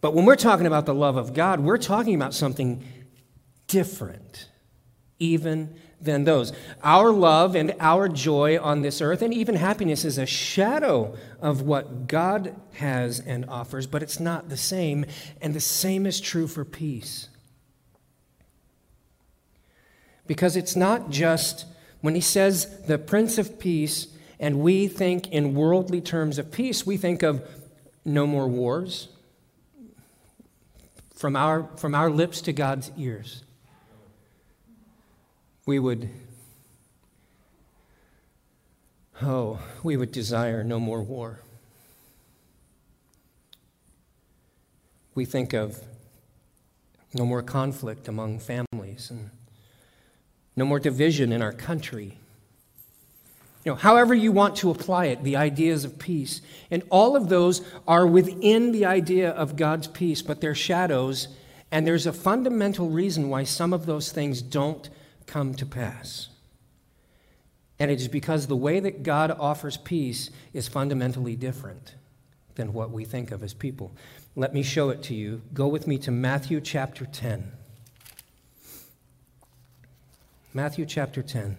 But 0.00 0.14
when 0.14 0.26
we're 0.26 0.36
talking 0.36 0.66
about 0.66 0.86
the 0.86 0.94
love 0.94 1.16
of 1.16 1.34
God, 1.34 1.60
we're 1.60 1.78
talking 1.78 2.14
about 2.14 2.34
something 2.34 2.84
different, 3.66 4.48
even 5.18 5.74
than 6.00 6.24
those. 6.24 6.52
Our 6.82 7.12
love 7.12 7.54
and 7.54 7.74
our 7.80 8.08
joy 8.08 8.58
on 8.58 8.80
this 8.82 9.02
earth, 9.02 9.20
and 9.20 9.34
even 9.34 9.54
happiness, 9.54 10.04
is 10.04 10.16
a 10.16 10.24
shadow 10.26 11.14
of 11.40 11.62
what 11.62 12.06
God 12.06 12.56
has 12.72 13.20
and 13.20 13.44
offers, 13.46 13.86
but 13.86 14.02
it's 14.02 14.18
not 14.18 14.48
the 14.48 14.56
same. 14.56 15.04
And 15.42 15.52
the 15.52 15.60
same 15.60 16.06
is 16.06 16.20
true 16.20 16.46
for 16.46 16.64
peace. 16.64 17.28
Because 20.30 20.54
it's 20.54 20.76
not 20.76 21.10
just 21.10 21.66
when 22.02 22.14
he 22.14 22.20
says 22.20 22.82
the 22.86 22.98
Prince 22.98 23.36
of 23.36 23.58
Peace, 23.58 24.06
and 24.38 24.60
we 24.60 24.86
think 24.86 25.26
in 25.32 25.54
worldly 25.54 26.00
terms 26.00 26.38
of 26.38 26.52
peace, 26.52 26.86
we 26.86 26.96
think 26.96 27.24
of 27.24 27.44
no 28.04 28.28
more 28.28 28.46
wars 28.46 29.08
from 31.16 31.34
our, 31.34 31.68
from 31.76 31.96
our 31.96 32.08
lips 32.08 32.42
to 32.42 32.52
God's 32.52 32.92
ears. 32.96 33.42
We 35.66 35.80
would, 35.80 36.08
oh, 39.20 39.58
we 39.82 39.96
would 39.96 40.12
desire 40.12 40.62
no 40.62 40.78
more 40.78 41.02
war. 41.02 41.40
We 45.16 45.24
think 45.24 45.54
of 45.54 45.82
no 47.14 47.26
more 47.26 47.42
conflict 47.42 48.06
among 48.06 48.38
families 48.38 49.10
and 49.10 49.30
no 50.56 50.64
more 50.64 50.80
division 50.80 51.32
in 51.32 51.42
our 51.42 51.52
country. 51.52 52.18
You 53.64 53.72
know, 53.72 53.76
however 53.76 54.14
you 54.14 54.32
want 54.32 54.56
to 54.56 54.70
apply 54.70 55.06
it, 55.06 55.22
the 55.22 55.36
ideas 55.36 55.84
of 55.84 55.98
peace. 55.98 56.40
And 56.70 56.82
all 56.88 57.14
of 57.14 57.28
those 57.28 57.60
are 57.86 58.06
within 58.06 58.72
the 58.72 58.86
idea 58.86 59.30
of 59.30 59.56
God's 59.56 59.86
peace, 59.86 60.22
but 60.22 60.40
they're 60.40 60.54
shadows, 60.54 61.28
and 61.70 61.86
there's 61.86 62.06
a 62.06 62.12
fundamental 62.12 62.88
reason 62.88 63.28
why 63.28 63.44
some 63.44 63.72
of 63.72 63.86
those 63.86 64.12
things 64.12 64.40
don't 64.40 64.88
come 65.26 65.54
to 65.54 65.66
pass. 65.66 66.28
And 67.78 67.90
it 67.90 68.00
is 68.00 68.08
because 68.08 68.46
the 68.46 68.56
way 68.56 68.80
that 68.80 69.02
God 69.02 69.30
offers 69.30 69.76
peace 69.76 70.30
is 70.52 70.68
fundamentally 70.68 71.36
different 71.36 71.94
than 72.54 72.72
what 72.72 72.90
we 72.90 73.04
think 73.04 73.30
of 73.30 73.42
as 73.42 73.54
people. 73.54 73.92
Let 74.36 74.54
me 74.54 74.62
show 74.62 74.90
it 74.90 75.02
to 75.04 75.14
you. 75.14 75.42
Go 75.54 75.68
with 75.68 75.86
me 75.86 75.98
to 75.98 76.10
Matthew 76.10 76.60
chapter 76.60 77.06
10. 77.06 77.52
Matthew 80.52 80.84
chapter 80.84 81.22
10. 81.22 81.56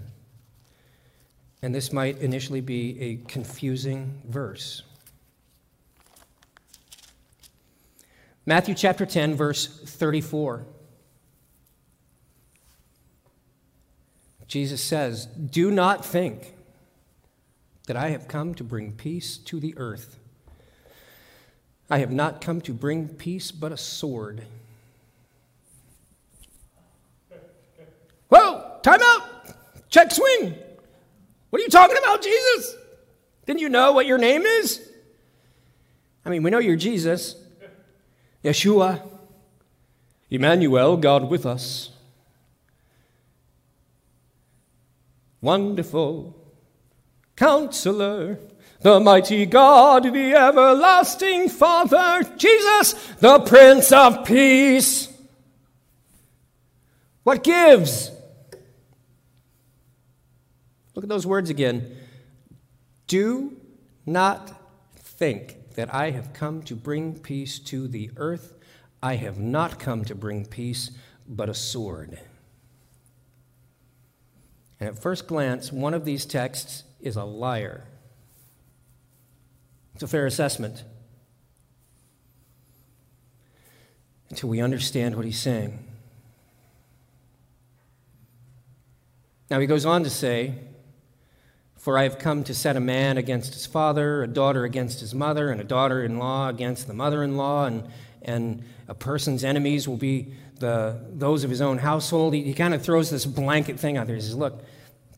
And 1.62 1.74
this 1.74 1.94
might 1.94 2.18
initially 2.18 2.60
be 2.60 3.00
a 3.00 3.16
confusing 3.28 4.22
verse. 4.28 4.84
Matthew 8.46 8.76
chapter 8.76 9.06
10, 9.06 9.36
verse 9.36 9.68
34. 9.68 10.66
Jesus 14.48 14.82
says, 14.82 15.28
Do 15.28 15.72
not 15.72 16.04
think 16.04 16.54
that 17.88 17.96
I 17.96 18.10
have 18.10 18.28
come 18.28 18.54
to 18.56 18.64
bring 18.64 18.92
peace 18.92 19.38
to 19.38 19.62
the 19.62 19.74
earth. 19.78 20.20
I 21.90 22.00
have 22.00 22.12
not 22.12 22.42
come 22.42 22.60
to 22.62 22.74
bring 22.74 23.08
peace, 23.08 23.52
but 23.52 23.72
a 23.72 23.78
sword. 23.78 24.44
Time 28.84 29.02
out! 29.02 29.24
Check 29.90 30.12
swing! 30.12 30.56
What 31.50 31.60
are 31.60 31.64
you 31.64 31.70
talking 31.70 31.98
about, 31.98 32.22
Jesus? 32.22 32.76
Didn't 33.46 33.60
you 33.60 33.70
know 33.70 33.92
what 33.92 34.06
your 34.06 34.18
name 34.18 34.44
is? 34.44 34.88
I 36.26 36.30
mean, 36.30 36.44
we 36.44 36.50
know 36.50 36.60
you're 36.60 36.76
Jesus, 36.76 37.36
Yeshua, 38.44 39.02
Emmanuel, 40.30 40.98
God 40.98 41.30
with 41.30 41.46
us. 41.46 41.90
Wonderful 45.42 46.38
Counselor, 47.36 48.38
the 48.82 49.00
mighty 49.00 49.48
God, 49.48 50.04
the 50.04 50.34
everlasting 50.36 51.50
Father, 51.50 52.24
Jesus, 52.38 52.94
the 53.20 53.40
Prince 53.40 53.92
of 53.92 54.24
Peace. 54.26 55.12
What 57.24 57.44
gives? 57.44 58.12
Look 60.94 61.04
at 61.04 61.10
those 61.10 61.26
words 61.26 61.50
again. 61.50 61.96
Do 63.08 63.58
not 64.06 64.54
think 64.96 65.74
that 65.76 65.94
I 65.94 66.12
have 66.12 66.34
come 66.34 66.64
to 66.64 66.76
bring 66.76 67.20
peace 67.20 67.60
to 67.60 67.88
the 67.88 68.12
earth. 68.18 68.58
I 69.02 69.16
have 69.16 69.40
not 69.40 69.80
come 69.80 70.06
to 70.06 70.16
bring 70.16 70.46
peace, 70.46 70.92
but 71.28 71.50
a 71.50 71.54
sword. 71.54 72.20
And 74.80 74.90
at 74.90 75.00
first 75.00 75.28
glance, 75.28 75.72
one 75.72 75.94
of 75.94 76.06
these 76.06 76.26
texts 76.26 76.84
is 77.00 77.16
a 77.16 77.24
liar. 77.24 77.86
It's 79.94 80.04
a 80.04 80.08
fair 80.08 80.26
assessment 80.26 80.84
until 84.30 84.50
we 84.50 84.62
understand 84.62 85.16
what 85.16 85.26
he's 85.26 85.40
saying. 85.40 85.86
Now, 89.50 89.60
he 89.60 89.68
goes 89.68 89.86
on 89.86 90.04
to 90.06 90.10
say, 90.10 90.56
For 91.82 91.98
I 91.98 92.04
have 92.04 92.20
come 92.20 92.44
to 92.44 92.54
set 92.54 92.78
a 92.78 92.80
man 92.80 93.18
against 93.18 93.56
his 93.56 93.66
father, 93.66 94.22
a 94.22 94.28
daughter 94.28 94.66
against 94.66 95.00
his 95.00 95.16
mother, 95.16 95.50
and 95.50 95.60
a 95.60 95.64
daughter 95.64 96.04
in 96.04 96.20
law 96.20 96.48
against 96.48 96.86
the 96.86 96.94
mother 96.94 97.24
in 97.24 97.38
law, 97.38 97.66
and, 97.66 97.90
and 98.22 98.64
a 98.88 98.94
person's 98.94 99.44
enemies 99.44 99.88
will 99.88 99.98
be 99.98 100.32
the, 100.60 101.04
those 101.12 101.44
of 101.44 101.50
his 101.50 101.60
own 101.60 101.80
household. 101.80 102.36
He, 102.36 102.44
he 102.44 102.54
kind 102.54 102.76
of 102.76 102.84
throws 102.84 103.10
this 103.10 103.26
blanket 103.26 103.80
thing 103.80 103.98
out 103.98 104.06
there. 104.06 104.16
He 104.16 104.22
says, 104.22 104.36
Look, 104.36 104.64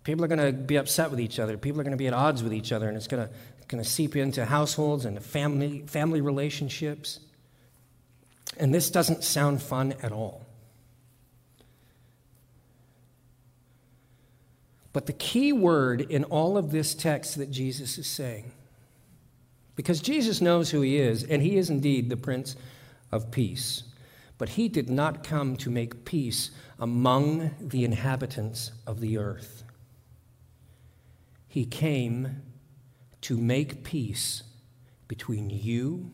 people 0.06 0.24
are 0.24 0.30
going 0.30 0.40
to 0.40 0.54
be 0.54 0.78
upset 0.78 1.12
with 1.12 1.20
each 1.20 1.38
other. 1.38 1.58
People 1.58 1.82
are 1.82 1.84
going 1.84 1.92
to 1.92 1.98
be 1.98 2.08
at 2.08 2.14
odds 2.14 2.42
with 2.42 2.54
each 2.54 2.72
other, 2.72 2.88
and 2.88 2.96
it's 2.96 3.08
going 3.08 3.28
to, 3.28 3.84
seep 3.84 4.16
into 4.16 4.46
households 4.46 5.04
and 5.04 5.22
family, 5.22 5.84
family 5.88 6.22
relationships. 6.22 7.20
And 8.58 8.74
this 8.74 8.90
doesn't 8.90 9.24
sound 9.26 9.62
fun 9.62 9.96
at 10.02 10.14
all. 10.14 10.46
But 14.94 15.08
the 15.08 15.14
key 15.14 15.52
word 15.52 16.02
in 16.02 16.24
all 16.24 16.58
of 16.58 16.72
this 16.72 16.94
text 16.94 17.36
that 17.38 17.50
Jesus 17.50 17.98
is 17.98 18.08
saying, 18.08 18.52
because 19.76 20.00
Jesus 20.00 20.40
knows 20.40 20.70
who 20.70 20.82
he 20.82 20.98
is, 20.98 21.24
and 21.24 21.42
he 21.42 21.58
is 21.58 21.72
indeed 21.72 22.10
the 22.10 22.16
Prince 22.16 22.56
of 23.12 23.32
Peace, 23.32 23.84
but 24.38 24.50
he 24.50 24.68
did 24.68 24.90
not 24.90 25.24
come 25.24 25.58
to 25.58 25.72
make 25.72 26.06
peace 26.06 26.52
among 26.80 27.52
the 27.60 27.84
inhabitants 27.84 28.72
of 28.86 29.00
the 29.00 29.18
earth. 29.18 29.64
He 31.48 31.66
came 31.66 32.44
to 33.22 33.38
make 33.38 33.84
peace 33.84 34.44
between 35.08 35.50
you, 35.50 36.12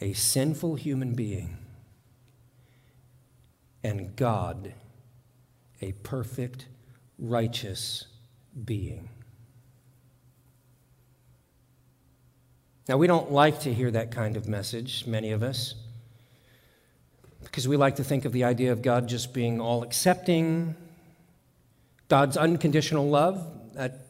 a 0.00 0.12
sinful 0.12 0.76
human 0.76 1.14
being, 1.14 1.56
and 3.82 4.14
God, 4.14 4.74
a 5.80 5.92
perfect 5.92 6.66
righteous 7.18 8.06
being. 8.64 9.08
Now, 12.88 12.96
we 12.98 13.06
don't 13.06 13.32
like 13.32 13.60
to 13.60 13.74
hear 13.74 13.90
that 13.90 14.12
kind 14.12 14.36
of 14.36 14.46
message, 14.46 15.06
many 15.06 15.32
of 15.32 15.42
us, 15.42 15.74
because 17.42 17.66
we 17.66 17.76
like 17.76 17.96
to 17.96 18.04
think 18.04 18.24
of 18.24 18.32
the 18.32 18.44
idea 18.44 18.70
of 18.70 18.80
God 18.80 19.08
just 19.08 19.34
being 19.34 19.60
all 19.60 19.82
accepting, 19.82 20.76
God's 22.08 22.36
unconditional 22.36 23.08
love. 23.08 23.44
That, 23.74 24.06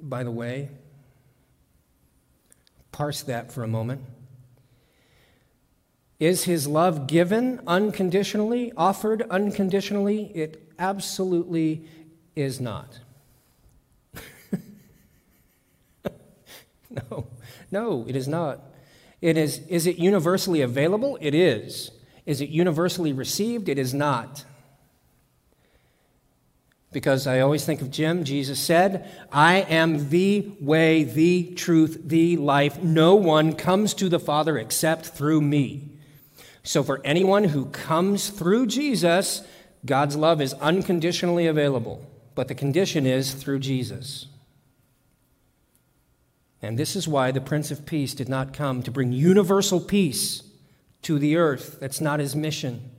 by 0.00 0.22
the 0.22 0.30
way, 0.30 0.68
parse 2.92 3.22
that 3.22 3.52
for 3.52 3.64
a 3.64 3.68
moment. 3.68 4.02
Is 6.20 6.44
his 6.44 6.68
love 6.68 7.06
given 7.06 7.60
unconditionally, 7.66 8.72
offered 8.76 9.22
unconditionally? 9.30 10.30
It 10.34 10.70
absolutely 10.78 11.88
is 12.40 12.60
not. 12.60 12.98
no, 16.90 17.26
no, 17.70 18.04
it 18.08 18.16
is 18.16 18.26
not. 18.26 18.60
It 19.20 19.36
is, 19.36 19.58
is 19.68 19.86
it 19.86 19.96
universally 19.96 20.62
available? 20.62 21.18
It 21.20 21.34
is. 21.34 21.90
Is 22.26 22.40
it 22.40 22.48
universally 22.48 23.12
received? 23.12 23.68
It 23.68 23.78
is 23.78 23.92
not. 23.92 24.44
Because 26.92 27.26
I 27.26 27.40
always 27.40 27.64
think 27.64 27.82
of 27.82 27.90
Jim, 27.90 28.24
Jesus 28.24 28.58
said, 28.58 29.08
I 29.30 29.58
am 29.60 30.08
the 30.08 30.52
way, 30.60 31.04
the 31.04 31.54
truth, 31.54 32.00
the 32.04 32.36
life. 32.36 32.82
No 32.82 33.14
one 33.14 33.54
comes 33.54 33.94
to 33.94 34.08
the 34.08 34.18
Father 34.18 34.58
except 34.58 35.06
through 35.06 35.40
me. 35.40 35.88
So 36.64 36.82
for 36.82 37.00
anyone 37.04 37.44
who 37.44 37.66
comes 37.66 38.30
through 38.30 38.66
Jesus, 38.66 39.42
God's 39.86 40.16
love 40.16 40.40
is 40.40 40.52
unconditionally 40.54 41.46
available 41.46 42.09
but 42.34 42.48
the 42.48 42.54
condition 42.54 43.06
is 43.06 43.32
through 43.34 43.58
Jesus. 43.58 44.26
And 46.62 46.78
this 46.78 46.94
is 46.94 47.08
why 47.08 47.30
the 47.30 47.40
Prince 47.40 47.70
of 47.70 47.86
Peace 47.86 48.14
did 48.14 48.28
not 48.28 48.52
come 48.52 48.82
to 48.82 48.90
bring 48.90 49.12
universal 49.12 49.80
peace 49.80 50.42
to 51.02 51.18
the 51.18 51.36
earth. 51.36 51.78
That's 51.80 52.00
not 52.00 52.20
his 52.20 52.36
mission. 52.36 52.90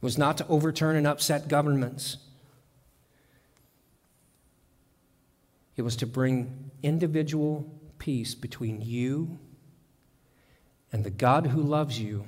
It 0.00 0.04
was 0.04 0.18
not 0.18 0.36
to 0.38 0.46
overturn 0.48 0.96
and 0.96 1.06
upset 1.06 1.48
governments. 1.48 2.18
It 5.76 5.82
was 5.82 5.96
to 5.96 6.06
bring 6.06 6.70
individual 6.82 7.72
peace 7.98 8.34
between 8.34 8.80
you 8.82 9.38
and 10.92 11.04
the 11.04 11.10
God 11.10 11.48
who 11.48 11.62
loves 11.62 12.00
you, 12.00 12.26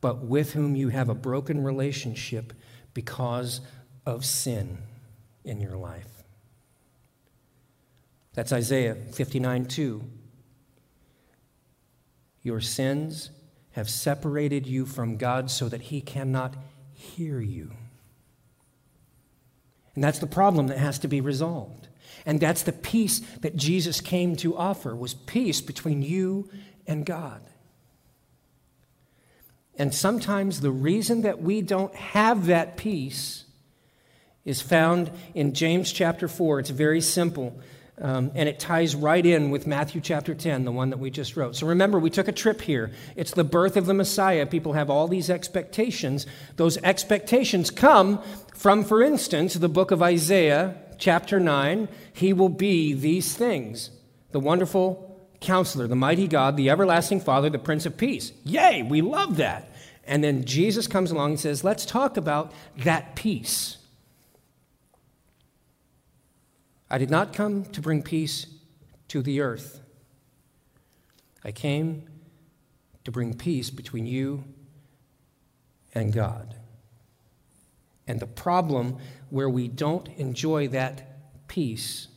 but 0.00 0.24
with 0.24 0.52
whom 0.52 0.76
you 0.76 0.88
have 0.88 1.08
a 1.08 1.14
broken 1.14 1.62
relationship 1.62 2.52
because 2.94 3.60
of 4.06 4.24
sin 4.24 4.78
in 5.44 5.60
your 5.60 5.76
life. 5.76 6.22
That's 8.34 8.52
Isaiah 8.52 8.94
59 8.94 9.66
2. 9.66 10.04
Your 12.42 12.60
sins 12.60 13.30
have 13.72 13.90
separated 13.90 14.66
you 14.66 14.86
from 14.86 15.16
God 15.16 15.50
so 15.50 15.68
that 15.68 15.82
He 15.82 16.00
cannot 16.00 16.54
hear 16.92 17.40
you. 17.40 17.72
And 19.94 20.04
that's 20.04 20.18
the 20.18 20.26
problem 20.26 20.68
that 20.68 20.78
has 20.78 20.98
to 21.00 21.08
be 21.08 21.20
resolved. 21.20 21.88
And 22.24 22.40
that's 22.40 22.62
the 22.62 22.72
peace 22.72 23.20
that 23.40 23.56
Jesus 23.56 24.00
came 24.00 24.36
to 24.36 24.56
offer 24.56 24.94
was 24.94 25.14
peace 25.14 25.60
between 25.60 26.02
you 26.02 26.48
and 26.86 27.04
God. 27.04 27.42
And 29.76 29.94
sometimes 29.94 30.60
the 30.60 30.70
reason 30.70 31.22
that 31.22 31.40
we 31.40 31.62
don't 31.62 31.94
have 31.94 32.46
that 32.46 32.76
peace 32.76 33.44
is 34.44 34.60
found 34.60 35.10
in 35.34 35.52
James 35.54 35.92
chapter 35.92 36.28
4. 36.28 36.60
It's 36.60 36.70
very 36.70 37.00
simple. 37.00 37.58
Um, 38.00 38.30
and 38.34 38.48
it 38.48 38.58
ties 38.58 38.96
right 38.96 39.24
in 39.24 39.50
with 39.50 39.66
Matthew 39.66 40.00
chapter 40.00 40.34
10, 40.34 40.64
the 40.64 40.72
one 40.72 40.88
that 40.90 40.98
we 40.98 41.10
just 41.10 41.36
wrote. 41.36 41.54
So 41.54 41.66
remember, 41.66 41.98
we 41.98 42.08
took 42.08 42.28
a 42.28 42.32
trip 42.32 42.62
here. 42.62 42.90
It's 43.14 43.32
the 43.32 43.44
birth 43.44 43.76
of 43.76 43.84
the 43.84 43.92
Messiah. 43.92 44.46
People 44.46 44.72
have 44.72 44.88
all 44.88 45.06
these 45.06 45.28
expectations. 45.28 46.26
Those 46.56 46.78
expectations 46.78 47.70
come 47.70 48.22
from, 48.54 48.84
for 48.84 49.02
instance, 49.02 49.54
the 49.54 49.68
book 49.68 49.90
of 49.90 50.02
Isaiah, 50.02 50.76
chapter 50.96 51.38
9. 51.38 51.88
He 52.14 52.32
will 52.32 52.48
be 52.48 52.94
these 52.94 53.36
things 53.36 53.90
the 54.32 54.40
wonderful 54.40 55.20
counselor, 55.40 55.86
the 55.86 55.96
mighty 55.96 56.28
God, 56.28 56.56
the 56.56 56.70
everlasting 56.70 57.20
Father, 57.20 57.50
the 57.50 57.58
Prince 57.58 57.84
of 57.84 57.96
Peace. 57.96 58.32
Yay, 58.44 58.82
we 58.82 59.02
love 59.02 59.36
that. 59.38 59.70
And 60.06 60.24
then 60.24 60.44
Jesus 60.44 60.86
comes 60.86 61.10
along 61.10 61.30
and 61.30 61.40
says, 61.40 61.64
let's 61.64 61.84
talk 61.84 62.16
about 62.16 62.52
that 62.78 63.16
peace. 63.16 63.76
I 66.90 66.98
did 66.98 67.10
not 67.10 67.32
come 67.32 67.64
to 67.66 67.80
bring 67.80 68.02
peace 68.02 68.46
to 69.08 69.22
the 69.22 69.40
earth. 69.40 69.80
I 71.44 71.52
came 71.52 72.08
to 73.04 73.12
bring 73.12 73.34
peace 73.34 73.70
between 73.70 74.06
you 74.06 74.44
and 75.94 76.12
God. 76.12 76.56
And 78.06 78.18
the 78.18 78.26
problem 78.26 78.98
where 79.30 79.48
we 79.48 79.68
don't 79.68 80.08
enjoy 80.16 80.68
that 80.68 81.46
peace 81.46 82.08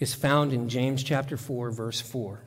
is 0.00 0.14
found 0.14 0.52
in 0.52 0.68
James 0.68 1.02
chapter 1.04 1.36
4 1.36 1.70
verse 1.70 2.00
4. 2.00 2.40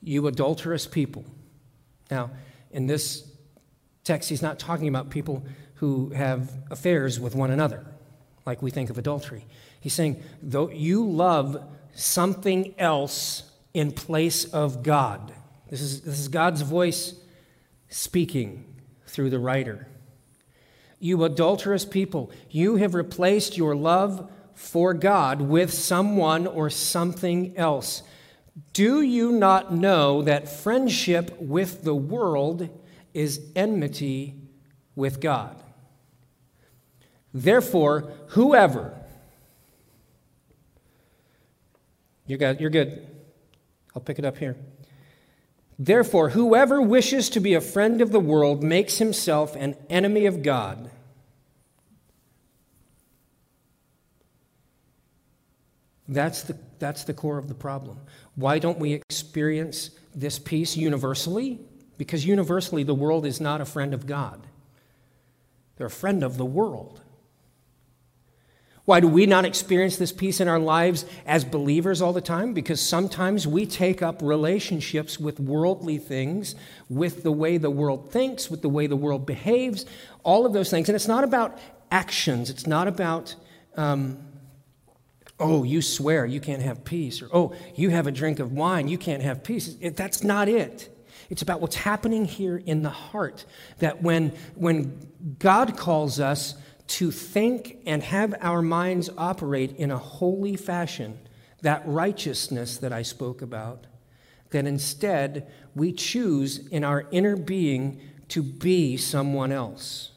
You 0.00 0.28
adulterous 0.28 0.86
people. 0.86 1.24
Now, 2.10 2.30
in 2.70 2.86
this 2.86 3.28
text 4.04 4.28
he's 4.28 4.42
not 4.42 4.60
talking 4.60 4.86
about 4.86 5.10
people 5.10 5.44
who 5.82 6.10
have 6.10 6.48
affairs 6.70 7.18
with 7.18 7.34
one 7.34 7.50
another, 7.50 7.84
like 8.46 8.62
we 8.62 8.70
think 8.70 8.88
of 8.88 8.98
adultery. 8.98 9.44
He's 9.80 9.92
saying, 9.92 10.22
though 10.40 10.70
you 10.70 11.04
love 11.04 11.60
something 11.92 12.72
else 12.78 13.42
in 13.74 13.90
place 13.90 14.44
of 14.44 14.84
God. 14.84 15.32
This 15.70 15.80
is, 15.80 16.02
this 16.02 16.20
is 16.20 16.28
God's 16.28 16.60
voice 16.62 17.14
speaking 17.88 18.64
through 19.08 19.30
the 19.30 19.40
writer. 19.40 19.88
You 21.00 21.24
adulterous 21.24 21.84
people, 21.84 22.30
you 22.48 22.76
have 22.76 22.94
replaced 22.94 23.56
your 23.56 23.74
love 23.74 24.30
for 24.54 24.94
God 24.94 25.40
with 25.40 25.74
someone 25.74 26.46
or 26.46 26.70
something 26.70 27.56
else. 27.56 28.04
Do 28.72 29.02
you 29.02 29.32
not 29.32 29.74
know 29.74 30.22
that 30.22 30.48
friendship 30.48 31.36
with 31.40 31.82
the 31.82 31.96
world 31.96 32.68
is 33.12 33.40
enmity 33.56 34.36
with 34.94 35.20
God? 35.20 35.58
Therefore, 37.34 38.12
whoever, 38.28 38.94
you're 42.26 42.38
good, 42.38 42.60
you're 42.60 42.70
good. 42.70 43.06
I'll 43.94 44.02
pick 44.02 44.18
it 44.18 44.24
up 44.24 44.38
here. 44.38 44.56
Therefore, 45.78 46.30
whoever 46.30 46.80
wishes 46.80 47.30
to 47.30 47.40
be 47.40 47.54
a 47.54 47.60
friend 47.60 48.00
of 48.00 48.12
the 48.12 48.20
world 48.20 48.62
makes 48.62 48.98
himself 48.98 49.56
an 49.56 49.76
enemy 49.90 50.26
of 50.26 50.42
God. 50.42 50.90
That's 56.08 56.42
the, 56.42 56.58
that's 56.78 57.04
the 57.04 57.14
core 57.14 57.38
of 57.38 57.48
the 57.48 57.54
problem. 57.54 57.98
Why 58.34 58.58
don't 58.58 58.78
we 58.78 58.92
experience 58.92 59.90
this 60.14 60.38
peace 60.38 60.76
universally? 60.76 61.60
Because 61.96 62.26
universally, 62.26 62.82
the 62.82 62.94
world 62.94 63.24
is 63.24 63.40
not 63.40 63.60
a 63.60 63.64
friend 63.64 63.94
of 63.94 64.06
God, 64.06 64.46
they're 65.76 65.86
a 65.86 65.90
friend 65.90 66.22
of 66.22 66.36
the 66.36 66.44
world. 66.44 67.00
Why 68.84 68.98
do 68.98 69.06
we 69.06 69.26
not 69.26 69.44
experience 69.44 69.96
this 69.96 70.10
peace 70.10 70.40
in 70.40 70.48
our 70.48 70.58
lives 70.58 71.04
as 71.24 71.44
believers 71.44 72.02
all 72.02 72.12
the 72.12 72.20
time? 72.20 72.52
Because 72.52 72.80
sometimes 72.80 73.46
we 73.46 73.64
take 73.64 74.02
up 74.02 74.20
relationships 74.20 75.20
with 75.20 75.38
worldly 75.38 75.98
things, 75.98 76.56
with 76.88 77.22
the 77.22 77.30
way 77.30 77.58
the 77.58 77.70
world 77.70 78.10
thinks, 78.10 78.50
with 78.50 78.60
the 78.60 78.68
way 78.68 78.88
the 78.88 78.96
world 78.96 79.24
behaves, 79.24 79.86
all 80.24 80.46
of 80.46 80.52
those 80.52 80.68
things. 80.68 80.88
And 80.88 80.96
it's 80.96 81.06
not 81.06 81.22
about 81.22 81.58
actions, 81.92 82.50
it's 82.50 82.66
not 82.66 82.88
about, 82.88 83.36
um, 83.76 84.18
oh, 85.38 85.62
you 85.62 85.80
swear 85.80 86.26
you 86.26 86.40
can't 86.40 86.62
have 86.62 86.84
peace, 86.84 87.22
or 87.22 87.28
oh, 87.32 87.54
you 87.76 87.90
have 87.90 88.08
a 88.08 88.12
drink 88.12 88.40
of 88.40 88.50
wine, 88.50 88.88
you 88.88 88.98
can't 88.98 89.22
have 89.22 89.44
peace. 89.44 89.76
It, 89.80 89.96
that's 89.96 90.24
not 90.24 90.48
it. 90.48 90.88
It's 91.30 91.42
about 91.42 91.60
what's 91.60 91.76
happening 91.76 92.24
here 92.24 92.56
in 92.56 92.82
the 92.82 92.90
heart. 92.90 93.44
That 93.78 94.02
when, 94.02 94.30
when 94.56 94.98
God 95.38 95.76
calls 95.76 96.18
us, 96.18 96.56
to 96.86 97.10
think 97.10 97.78
and 97.86 98.02
have 98.02 98.34
our 98.40 98.62
minds 98.62 99.08
operate 99.16 99.76
in 99.76 99.90
a 99.90 99.98
holy 99.98 100.56
fashion, 100.56 101.18
that 101.62 101.82
righteousness 101.86 102.76
that 102.78 102.92
I 102.92 103.02
spoke 103.02 103.40
about, 103.40 103.86
that 104.50 104.66
instead 104.66 105.50
we 105.74 105.92
choose 105.92 106.66
in 106.68 106.84
our 106.84 107.06
inner 107.10 107.36
being 107.36 108.00
to 108.28 108.42
be 108.42 108.96
someone 108.96 109.52
else 109.52 110.10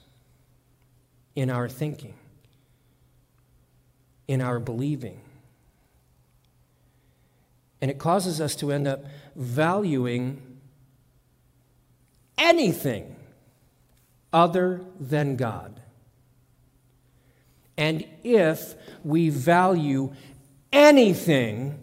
in 1.36 1.50
our 1.50 1.68
thinking, 1.68 2.16
in 4.28 4.42
our 4.42 4.60
believing. 4.60 5.22
And 7.82 7.92
it 7.92 8.00
causes 8.00 8.42
us 8.42 8.56
to 8.58 8.72
end 8.72 8.88
up 8.88 9.06
valuing 9.36 10.42
anything 12.38 13.16
other 14.34 14.82
than 15.00 15.36
God. 15.36 15.82
And 17.78 18.06
if 18.24 18.76
we 19.04 19.30
value 19.30 20.14
anything 20.72 21.80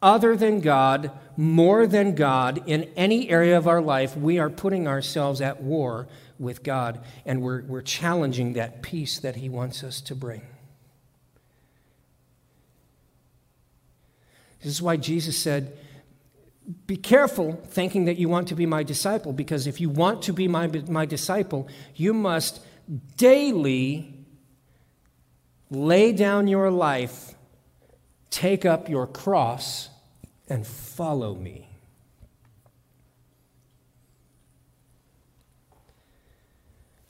other 0.00 0.36
than 0.36 0.60
God, 0.60 1.10
more 1.36 1.86
than 1.86 2.14
God, 2.14 2.62
in 2.66 2.84
any 2.96 3.28
area 3.28 3.56
of 3.58 3.66
our 3.66 3.80
life, 3.82 4.16
we 4.16 4.38
are 4.38 4.50
putting 4.50 4.86
ourselves 4.86 5.40
at 5.40 5.62
war 5.62 6.08
with 6.38 6.62
God 6.62 7.02
and 7.24 7.42
we're, 7.42 7.62
we're 7.62 7.82
challenging 7.82 8.54
that 8.54 8.82
peace 8.82 9.18
that 9.18 9.36
He 9.36 9.48
wants 9.48 9.82
us 9.82 10.00
to 10.02 10.14
bring. 10.14 10.42
This 14.60 14.72
is 14.72 14.82
why 14.82 14.96
Jesus 14.96 15.36
said, 15.38 15.78
Be 16.86 16.96
careful 16.96 17.62
thinking 17.68 18.06
that 18.06 18.16
you 18.16 18.28
want 18.28 18.48
to 18.48 18.54
be 18.54 18.66
my 18.66 18.82
disciple, 18.82 19.32
because 19.32 19.66
if 19.66 19.80
you 19.80 19.88
want 19.90 20.22
to 20.22 20.32
be 20.32 20.48
my, 20.48 20.66
my 20.88 21.06
disciple, 21.06 21.68
you 21.94 22.12
must 22.12 22.60
daily 23.16 24.15
lay 25.70 26.12
down 26.12 26.48
your 26.48 26.70
life, 26.70 27.34
take 28.30 28.64
up 28.64 28.88
your 28.88 29.06
cross, 29.06 29.88
and 30.48 30.66
follow 30.66 31.34
me. 31.34 31.68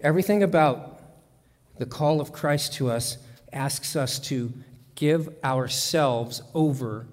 Everything 0.01 0.43
about 0.43 1.01
the 1.79 1.87
call 1.87 2.21
of 2.21 2.33
Christ 2.33 2.75
to 2.75 2.91
us 2.91 3.19
asks 3.53 3.97
us 3.97 4.19
to 4.21 4.53
give 4.95 5.29
ourselves 5.45 6.43
over 6.55 7.07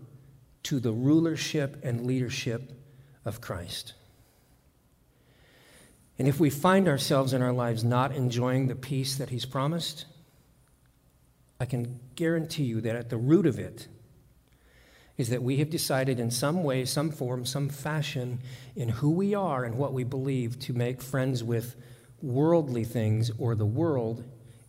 to 0.63 0.79
the 0.79 0.91
rulership 0.91 1.83
and 1.83 2.05
leadership 2.05 2.71
of 3.25 3.41
Christ. 3.41 3.93
And 6.17 6.27
if 6.27 6.39
we 6.39 6.49
find 6.49 6.87
ourselves 6.87 7.33
in 7.33 7.41
our 7.41 7.51
lives 7.51 7.83
not 7.83 8.13
enjoying 8.13 8.67
the 8.67 8.75
peace 8.75 9.15
that 9.15 9.29
He's 9.29 9.45
promised, 9.45 10.05
I 11.63 11.65
can 11.65 11.97
guarantee 12.15 12.65
you 12.65 12.81
that 12.81 12.97
at 12.97 13.09
the 13.09 13.15
root 13.15 13.45
of 13.45 13.57
it 13.57 13.87
is 15.15 15.29
that 15.29 15.41
we 15.41 15.59
have 15.59 15.69
decided 15.69 16.19
in 16.19 16.29
some 16.29 16.61
way, 16.61 16.83
some 16.83 17.09
form, 17.09 17.45
some 17.45 17.69
fashion 17.69 18.39
in 18.75 18.89
who 18.89 19.11
we 19.11 19.33
are 19.33 19.63
and 19.63 19.77
what 19.77 19.93
we 19.93 20.03
believe 20.03 20.59
to 20.59 20.73
make 20.73 21.01
friends 21.01 21.41
with 21.41 21.77
worldly 22.21 22.83
things 22.83 23.31
or 23.39 23.55
the 23.55 23.65
world 23.65 24.25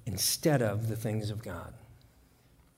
instead 0.06 0.62
of 0.62 0.86
the 0.86 0.94
things 0.94 1.30
of 1.30 1.42
God. 1.42 1.74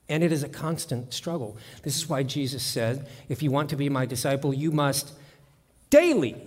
And 0.09 0.23
it 0.23 0.31
is 0.31 0.41
a 0.41 0.49
constant 0.49 1.13
struggle. 1.13 1.55
This 1.83 1.95
is 1.95 2.09
why 2.09 2.23
Jesus 2.23 2.63
said, 2.63 3.07
If 3.29 3.43
you 3.43 3.51
want 3.51 3.69
to 3.69 3.75
be 3.75 3.87
my 3.87 4.07
disciple, 4.07 4.51
you 4.51 4.71
must 4.71 5.11
daily 5.91 6.41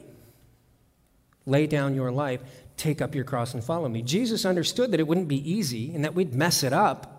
lay 1.46 1.68
down 1.68 1.94
your 1.94 2.10
life, 2.10 2.40
take 2.76 3.00
up 3.00 3.14
your 3.14 3.22
cross, 3.22 3.54
and 3.54 3.62
follow 3.62 3.88
me. 3.88 4.02
Jesus 4.02 4.44
understood 4.44 4.90
that 4.90 4.98
it 4.98 5.06
wouldn't 5.06 5.28
be 5.28 5.48
easy 5.48 5.94
and 5.94 6.04
that 6.04 6.16
we'd 6.16 6.34
mess 6.34 6.64
it 6.64 6.72
up. 6.72 7.18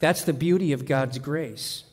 That's 0.00 0.24
the 0.24 0.32
beauty 0.32 0.72
of 0.72 0.86
God's 0.86 1.18
grace. 1.18 1.84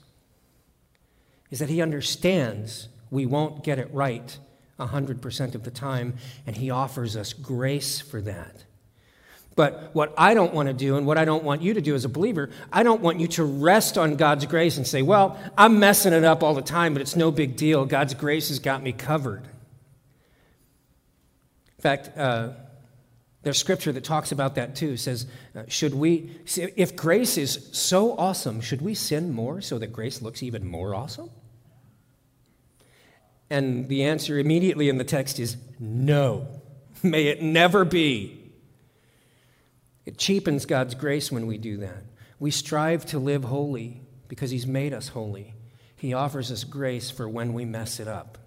Is 1.52 1.60
that 1.60 1.70
he 1.70 1.82
understands 1.82 2.90
we 3.12 3.26
won't 3.26 3.64
get 3.64 3.80
it 3.80 3.90
right 3.94 4.38
100% 4.80 5.56
of 5.56 5.64
the 5.64 5.72
time 5.72 6.16
and 6.46 6.58
he 6.58 6.70
offers 6.70 7.16
us 7.16 7.34
grace 7.34 8.02
for 8.02 8.22
that. 8.22 8.64
But 9.56 9.90
what 9.94 10.14
I 10.18 10.36
don't 10.36 10.54
want 10.54 10.68
to 10.68 10.74
do 10.74 10.98
and 10.98 11.08
what 11.08 11.18
I 11.18 11.26
don't 11.26 11.44
want 11.44 11.64
you 11.64 11.74
to 11.74 11.82
do 11.82 11.96
as 11.96 12.06
a 12.06 12.10
believer, 12.10 12.52
I 12.72 12.84
don't 12.84 13.02
want 13.02 13.20
you 13.20 13.28
to 13.30 13.44
rest 13.44 13.98
on 13.98 14.16
God's 14.16 14.46
grace 14.46 14.78
and 14.78 14.86
say, 14.86 15.02
well, 15.02 15.38
I'm 15.58 15.80
messing 15.80 16.14
it 16.14 16.24
up 16.24 16.44
all 16.44 16.54
the 16.54 16.62
time, 16.62 16.94
but 16.94 17.02
it's 17.02 17.16
no 17.16 17.32
big 17.32 17.56
deal. 17.56 17.84
God's 17.86 18.14
grace 18.14 18.50
has 18.50 18.60
got 18.60 18.84
me 18.84 18.92
covered. 18.92 19.46
In 21.78 21.82
fact, 21.82 22.16
uh, 22.16 22.50
there's 23.48 23.58
scripture 23.58 23.94
that 23.94 24.04
talks 24.04 24.34
about 24.34 24.56
that 24.56 24.76
too. 24.76 24.98
Says, 24.98 25.26
uh, 25.56 25.64
should 25.70 25.96
we, 25.96 26.32
if 26.76 26.98
grace 26.98 27.38
is 27.38 27.70
so 27.72 28.18
awesome, 28.18 28.60
should 28.60 28.82
we 28.82 28.94
sin 28.94 29.32
more 29.32 29.62
so 29.62 29.78
that 29.78 29.94
grace 29.94 30.22
looks 30.22 30.44
even 30.44 30.68
more 30.68 30.94
awesome? 30.94 31.30
And 33.50 33.88
the 33.88 34.04
answer 34.04 34.38
immediately 34.38 34.90
in 34.90 34.98
the 34.98 35.06
text 35.06 35.40
is 35.40 35.56
no. 35.80 36.46
May 37.04 37.28
it 37.28 37.42
never 37.42 37.86
be. 37.86 38.52
It 40.06 40.18
cheapens 40.18 40.66
God's 40.66 40.94
grace 40.94 41.32
when 41.32 41.48
we 41.48 41.58
do 41.58 41.78
that. 41.78 42.04
We 42.42 42.52
strive 42.52 43.06
to 43.08 43.18
live 43.18 43.46
holy 43.46 44.02
because 44.28 44.52
He's 44.52 44.68
made 44.68 44.92
us 44.92 45.08
holy. 45.08 45.54
He 45.96 46.14
offers 46.14 46.52
us 46.52 46.66
grace 46.66 47.10
for 47.10 47.30
when 47.30 47.54
we 47.54 47.64
mess 47.64 48.02
it 48.02 48.10
up. 48.10 48.38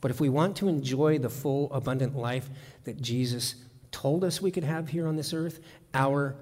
But 0.00 0.10
if 0.10 0.20
we 0.20 0.28
want 0.28 0.56
to 0.56 0.68
enjoy 0.68 1.18
the 1.18 1.30
full, 1.30 1.72
abundant 1.72 2.16
life 2.16 2.48
that 2.84 3.00
Jesus 3.00 3.54
told 3.90 4.24
us 4.24 4.42
we 4.42 4.50
could 4.50 4.64
have 4.64 4.88
here 4.88 5.06
on 5.06 5.16
this 5.16 5.32
earth, 5.32 5.60
our 5.94 6.36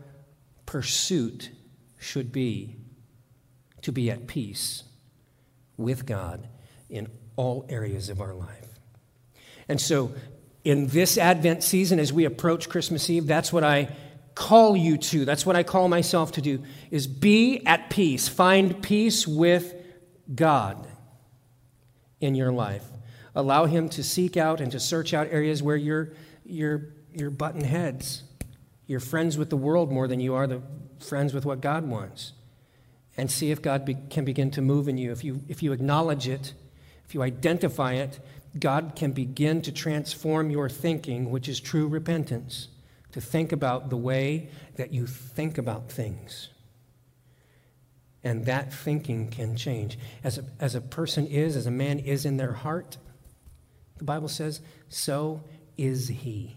pursuit 0.66 1.50
should 1.98 2.32
be 2.32 2.76
to 3.82 3.92
be 3.92 4.10
at 4.10 4.26
peace 4.26 4.84
with 5.76 6.06
God 6.06 6.48
in 6.88 7.08
all 7.36 7.66
areas 7.68 8.08
of 8.08 8.20
our 8.20 8.34
life. 8.34 8.78
And 9.68 9.80
so, 9.80 10.14
in 10.64 10.86
this 10.88 11.18
Advent 11.18 11.62
season, 11.62 11.98
as 11.98 12.12
we 12.12 12.24
approach 12.24 12.68
Christmas 12.68 13.08
Eve, 13.10 13.26
that's 13.26 13.52
what 13.52 13.64
I 13.64 13.94
call 14.34 14.76
you 14.76 14.96
to. 14.96 15.24
That's 15.24 15.46
what 15.46 15.56
I 15.56 15.62
call 15.62 15.88
myself 15.88 16.32
to 16.32 16.40
do 16.40 16.62
is 16.90 17.06
be 17.06 17.64
at 17.66 17.90
peace. 17.90 18.28
Find 18.28 18.82
peace 18.82 19.26
with 19.26 19.74
God 20.34 20.88
in 22.20 22.34
your 22.34 22.52
life. 22.52 22.84
Allow 23.34 23.66
him 23.66 23.88
to 23.90 24.02
seek 24.02 24.36
out 24.36 24.60
and 24.60 24.70
to 24.72 24.80
search 24.80 25.12
out 25.12 25.28
areas 25.30 25.62
where 25.62 25.76
you're 25.76 26.12
you're 26.44 26.94
you're 27.12 27.30
button 27.30 27.62
heads. 27.62 28.22
You're 28.86 29.00
friends 29.00 29.38
with 29.38 29.50
the 29.50 29.56
world 29.56 29.90
more 29.90 30.06
than 30.06 30.20
you 30.20 30.34
are 30.34 30.46
the 30.46 30.62
friends 30.98 31.32
with 31.32 31.44
what 31.44 31.60
God 31.60 31.88
wants. 31.88 32.32
And 33.16 33.30
see 33.30 33.50
if 33.50 33.62
God 33.62 33.84
be, 33.84 33.94
can 33.94 34.24
begin 34.24 34.50
to 34.52 34.60
move 34.62 34.88
in 34.88 34.98
you. 34.98 35.12
If 35.12 35.24
you 35.24 35.42
if 35.48 35.62
you 35.62 35.72
acknowledge 35.72 36.28
it, 36.28 36.54
if 37.06 37.14
you 37.14 37.22
identify 37.22 37.94
it, 37.94 38.20
God 38.58 38.92
can 38.94 39.12
begin 39.12 39.62
to 39.62 39.72
transform 39.72 40.50
your 40.50 40.68
thinking, 40.68 41.30
which 41.30 41.48
is 41.48 41.60
true 41.60 41.88
repentance 41.88 42.68
to 43.12 43.20
think 43.20 43.52
about 43.52 43.90
the 43.90 43.96
way 43.96 44.48
that 44.76 44.92
you 44.92 45.06
think 45.06 45.58
about 45.58 45.90
things. 45.90 46.48
And 48.24 48.46
that 48.46 48.72
thinking 48.72 49.28
can 49.28 49.56
change. 49.56 49.98
As 50.24 50.38
a, 50.38 50.44
as 50.58 50.74
a 50.74 50.80
person 50.80 51.26
is, 51.26 51.56
as 51.56 51.66
a 51.66 51.70
man 51.70 51.98
is 51.98 52.24
in 52.24 52.38
their 52.38 52.52
heart, 52.52 52.96
the 53.96 54.04
Bible 54.04 54.28
says, 54.28 54.60
so 54.88 55.42
is 55.76 56.08
he. 56.08 56.56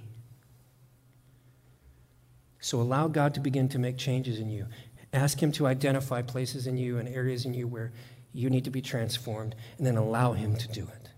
So 2.59 2.81
allow 2.81 3.07
God 3.07 3.35
to 3.35 3.39
begin 3.39 3.69
to 3.69 3.79
make 3.79 3.97
changes 3.97 4.39
in 4.39 4.49
you. 4.49 4.67
Ask 5.13 5.41
Him 5.41 5.51
to 5.53 5.67
identify 5.67 6.21
places 6.21 6.67
in 6.67 6.77
you 6.77 6.97
and 6.97 7.07
areas 7.07 7.45
in 7.45 7.53
you 7.53 7.67
where 7.67 7.93
you 8.33 8.49
need 8.49 8.65
to 8.65 8.69
be 8.69 8.81
transformed, 8.81 9.55
and 9.77 9.87
then 9.87 9.95
allow 9.95 10.33
Him 10.33 10.55
to 10.57 10.67
do 10.67 10.83
it. 10.83 11.09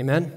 Amen? 0.00 0.32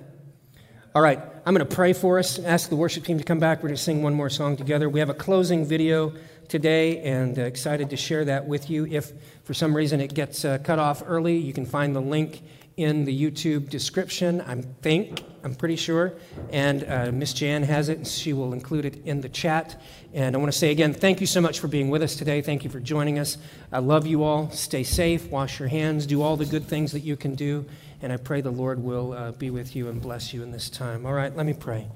All 0.93 1.01
right, 1.01 1.19
I'm 1.45 1.55
going 1.55 1.67
to 1.67 1.76
pray 1.76 1.93
for 1.93 2.19
us, 2.19 2.38
ask 2.38 2.69
the 2.69 2.76
worship 2.76 3.05
team 3.05 3.17
to 3.17 3.24
come 3.24 3.39
back. 3.39 3.59
We're 3.59 3.69
going 3.69 3.78
to 3.78 3.82
sing 3.82 4.03
one 4.03 4.13
more 4.13 4.30
song 4.30 4.57
together. 4.57 4.89
We 4.89 4.99
have 4.99 5.09
a 5.09 5.15
closing 5.15 5.65
video 5.65 6.13
today 6.49 6.99
and 6.99 7.39
uh, 7.39 7.43
excited 7.43 7.89
to 7.89 7.97
share 7.97 8.26
that 8.26 8.45
with 8.45 8.69
you. 8.69 8.86
If 8.86 9.11
for 9.43 9.53
some 9.53 9.76
reason 9.76 10.01
it 10.01 10.13
gets 10.13 10.45
uh, 10.45 10.59
cut 10.59 10.78
off 10.78 11.01
early, 11.05 11.38
you 11.38 11.53
can 11.53 11.65
find 11.65 11.95
the 11.95 12.01
link 12.01 12.43
in 12.76 13.05
the 13.05 13.17
YouTube 13.21 13.69
description, 13.69 14.41
I 14.41 14.61
think, 14.82 15.24
I'm 15.43 15.53
pretty 15.53 15.76
sure. 15.76 16.13
And 16.51 16.84
uh, 16.86 17.11
Miss 17.11 17.34
Jan 17.34 17.63
has 17.63 17.89
it, 17.89 17.97
and 17.97 18.07
she 18.07 18.34
will 18.34 18.53
include 18.53 18.86
it 18.86 19.05
in 19.05 19.21
the 19.21 19.30
chat. 19.30 19.80
And 20.13 20.36
I 20.36 20.39
want 20.39 20.51
to 20.51 20.57
say 20.57 20.71
again, 20.71 20.93
thank 20.93 21.21
you 21.21 21.28
so 21.28 21.41
much 21.41 21.59
for 21.59 21.67
being 21.67 21.89
with 21.89 22.01
us 22.01 22.15
today. 22.15 22.41
Thank 22.41 22.63
you 22.63 22.69
for 22.69 22.80
joining 22.80 23.19
us. 23.19 23.38
I 23.71 23.80
love 23.80 24.07
you 24.07 24.24
all. 24.24 24.49
Stay 24.51 24.84
safe, 24.84 25.30
wash 25.30 25.59
your 25.59 25.67
hands, 25.67 26.05
do 26.07 26.21
all 26.21 26.36
the 26.36 26.45
good 26.45 26.65
things 26.65 26.91
that 26.93 27.01
you 27.01 27.15
can 27.15 27.36
do. 27.36 27.65
And 28.01 28.11
I 28.11 28.17
pray 28.17 28.41
the 28.41 28.51
Lord 28.51 28.80
will 28.80 29.13
uh, 29.13 29.32
be 29.34 29.49
with 29.49 29.76
you 29.76 29.89
and 29.89 30.01
bless 30.01 30.34
you 30.34 30.41
in 30.41 30.51
this 30.51 30.69
time. 30.69 31.05
All 31.05 31.13
right, 31.13 31.36
let 31.36 31.45
me 31.45 31.53
pray. 31.53 31.88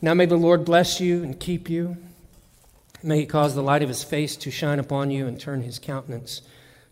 Now 0.00 0.14
may 0.14 0.26
the 0.26 0.36
Lord 0.36 0.64
bless 0.64 1.00
you 1.00 1.22
and 1.22 1.38
keep 1.38 1.68
you. 1.68 1.96
May 3.02 3.20
he 3.20 3.26
cause 3.26 3.54
the 3.54 3.62
light 3.62 3.82
of 3.82 3.88
his 3.88 4.04
face 4.04 4.36
to 4.36 4.50
shine 4.50 4.78
upon 4.78 5.10
you 5.10 5.26
and 5.26 5.40
turn 5.40 5.62
his 5.62 5.78
countenance 5.78 6.42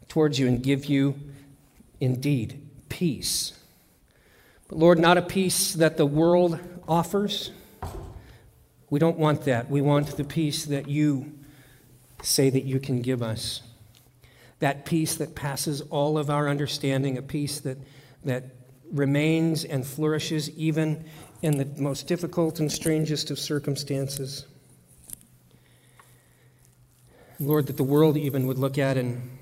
towards 0.08 0.38
you 0.38 0.48
and 0.48 0.62
give 0.62 0.86
you 0.86 1.14
indeed 2.00 2.67
peace. 2.88 3.58
But 4.68 4.78
Lord, 4.78 4.98
not 4.98 5.18
a 5.18 5.22
peace 5.22 5.72
that 5.74 5.96
the 5.96 6.06
world 6.06 6.58
offers. 6.86 7.50
We 8.90 8.98
don't 8.98 9.18
want 9.18 9.44
that. 9.44 9.70
We 9.70 9.80
want 9.80 10.16
the 10.16 10.24
peace 10.24 10.64
that 10.66 10.88
you 10.88 11.32
say 12.22 12.50
that 12.50 12.64
you 12.64 12.80
can 12.80 13.00
give 13.00 13.22
us. 13.22 13.62
That 14.60 14.84
peace 14.84 15.14
that 15.16 15.34
passes 15.34 15.80
all 15.82 16.18
of 16.18 16.30
our 16.30 16.48
understanding, 16.48 17.16
a 17.16 17.22
peace 17.22 17.60
that 17.60 17.78
that 18.24 18.44
remains 18.92 19.64
and 19.64 19.86
flourishes 19.86 20.50
even 20.50 21.04
in 21.42 21.58
the 21.58 21.66
most 21.80 22.06
difficult 22.06 22.60
and 22.60 22.70
strangest 22.70 23.30
of 23.30 23.38
circumstances. 23.38 24.46
Lord, 27.38 27.66
that 27.66 27.76
the 27.76 27.84
world 27.84 28.16
even 28.16 28.46
would 28.46 28.58
look 28.58 28.78
at 28.78 28.96
and, 28.96 29.38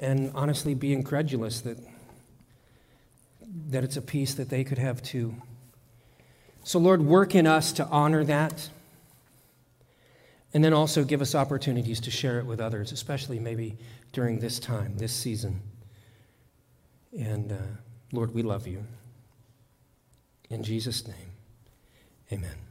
and 0.00 0.32
honestly 0.34 0.74
be 0.74 0.92
incredulous 0.92 1.60
that, 1.62 1.76
that 3.72 3.84
it's 3.84 3.96
a 3.96 4.02
peace 4.02 4.34
that 4.34 4.48
they 4.48 4.64
could 4.64 4.78
have 4.78 5.02
too. 5.02 5.34
So, 6.64 6.78
Lord, 6.78 7.02
work 7.02 7.34
in 7.34 7.46
us 7.46 7.72
to 7.72 7.86
honor 7.86 8.24
that. 8.24 8.68
And 10.54 10.62
then 10.62 10.72
also 10.72 11.02
give 11.02 11.22
us 11.22 11.34
opportunities 11.34 11.98
to 12.00 12.10
share 12.10 12.38
it 12.38 12.46
with 12.46 12.60
others, 12.60 12.92
especially 12.92 13.38
maybe 13.38 13.76
during 14.12 14.38
this 14.38 14.58
time, 14.58 14.96
this 14.98 15.12
season. 15.12 15.60
And 17.18 17.52
uh, 17.52 17.56
Lord, 18.12 18.34
we 18.34 18.42
love 18.42 18.66
you. 18.66 18.84
In 20.50 20.62
Jesus' 20.62 21.06
name, 21.08 21.32
amen. 22.30 22.61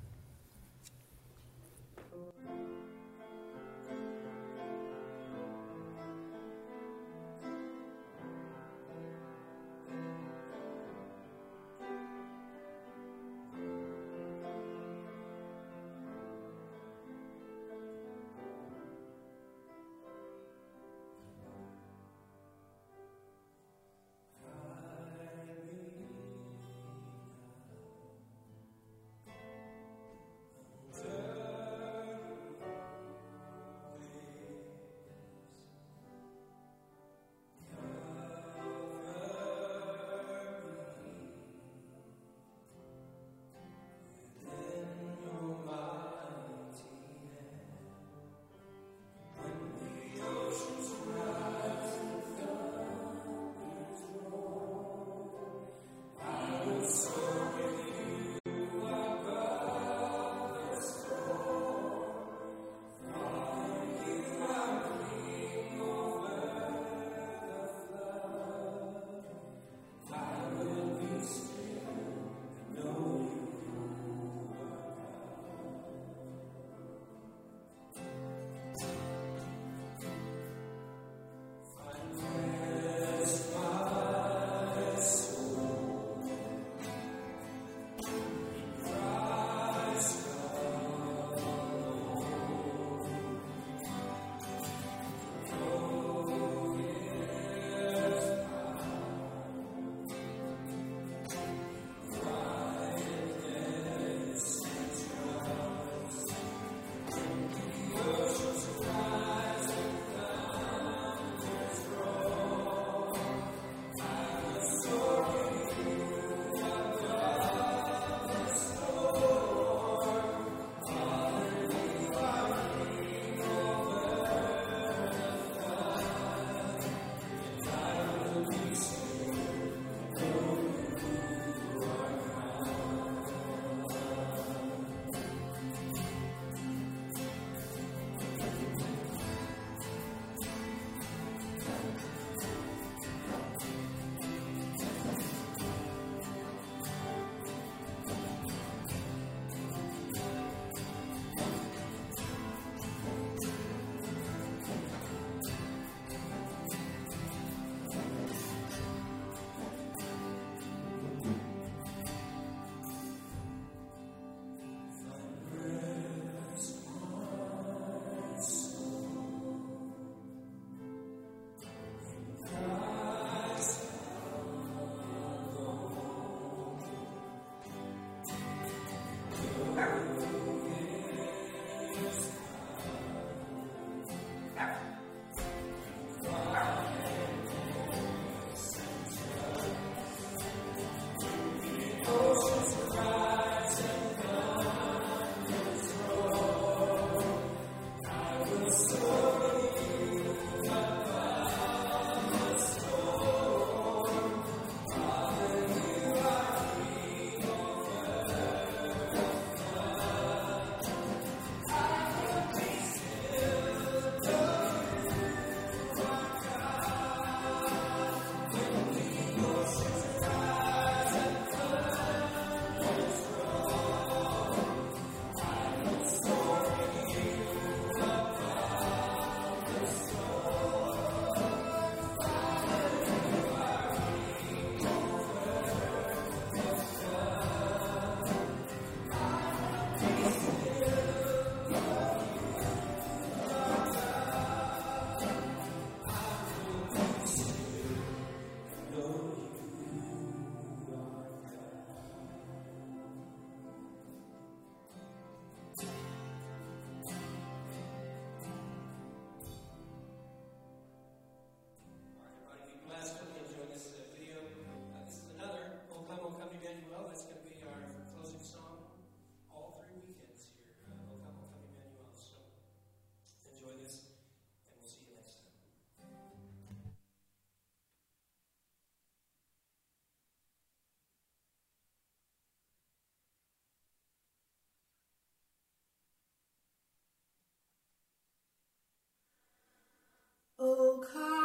Oh, 290.73 290.97
come. 291.13 291.40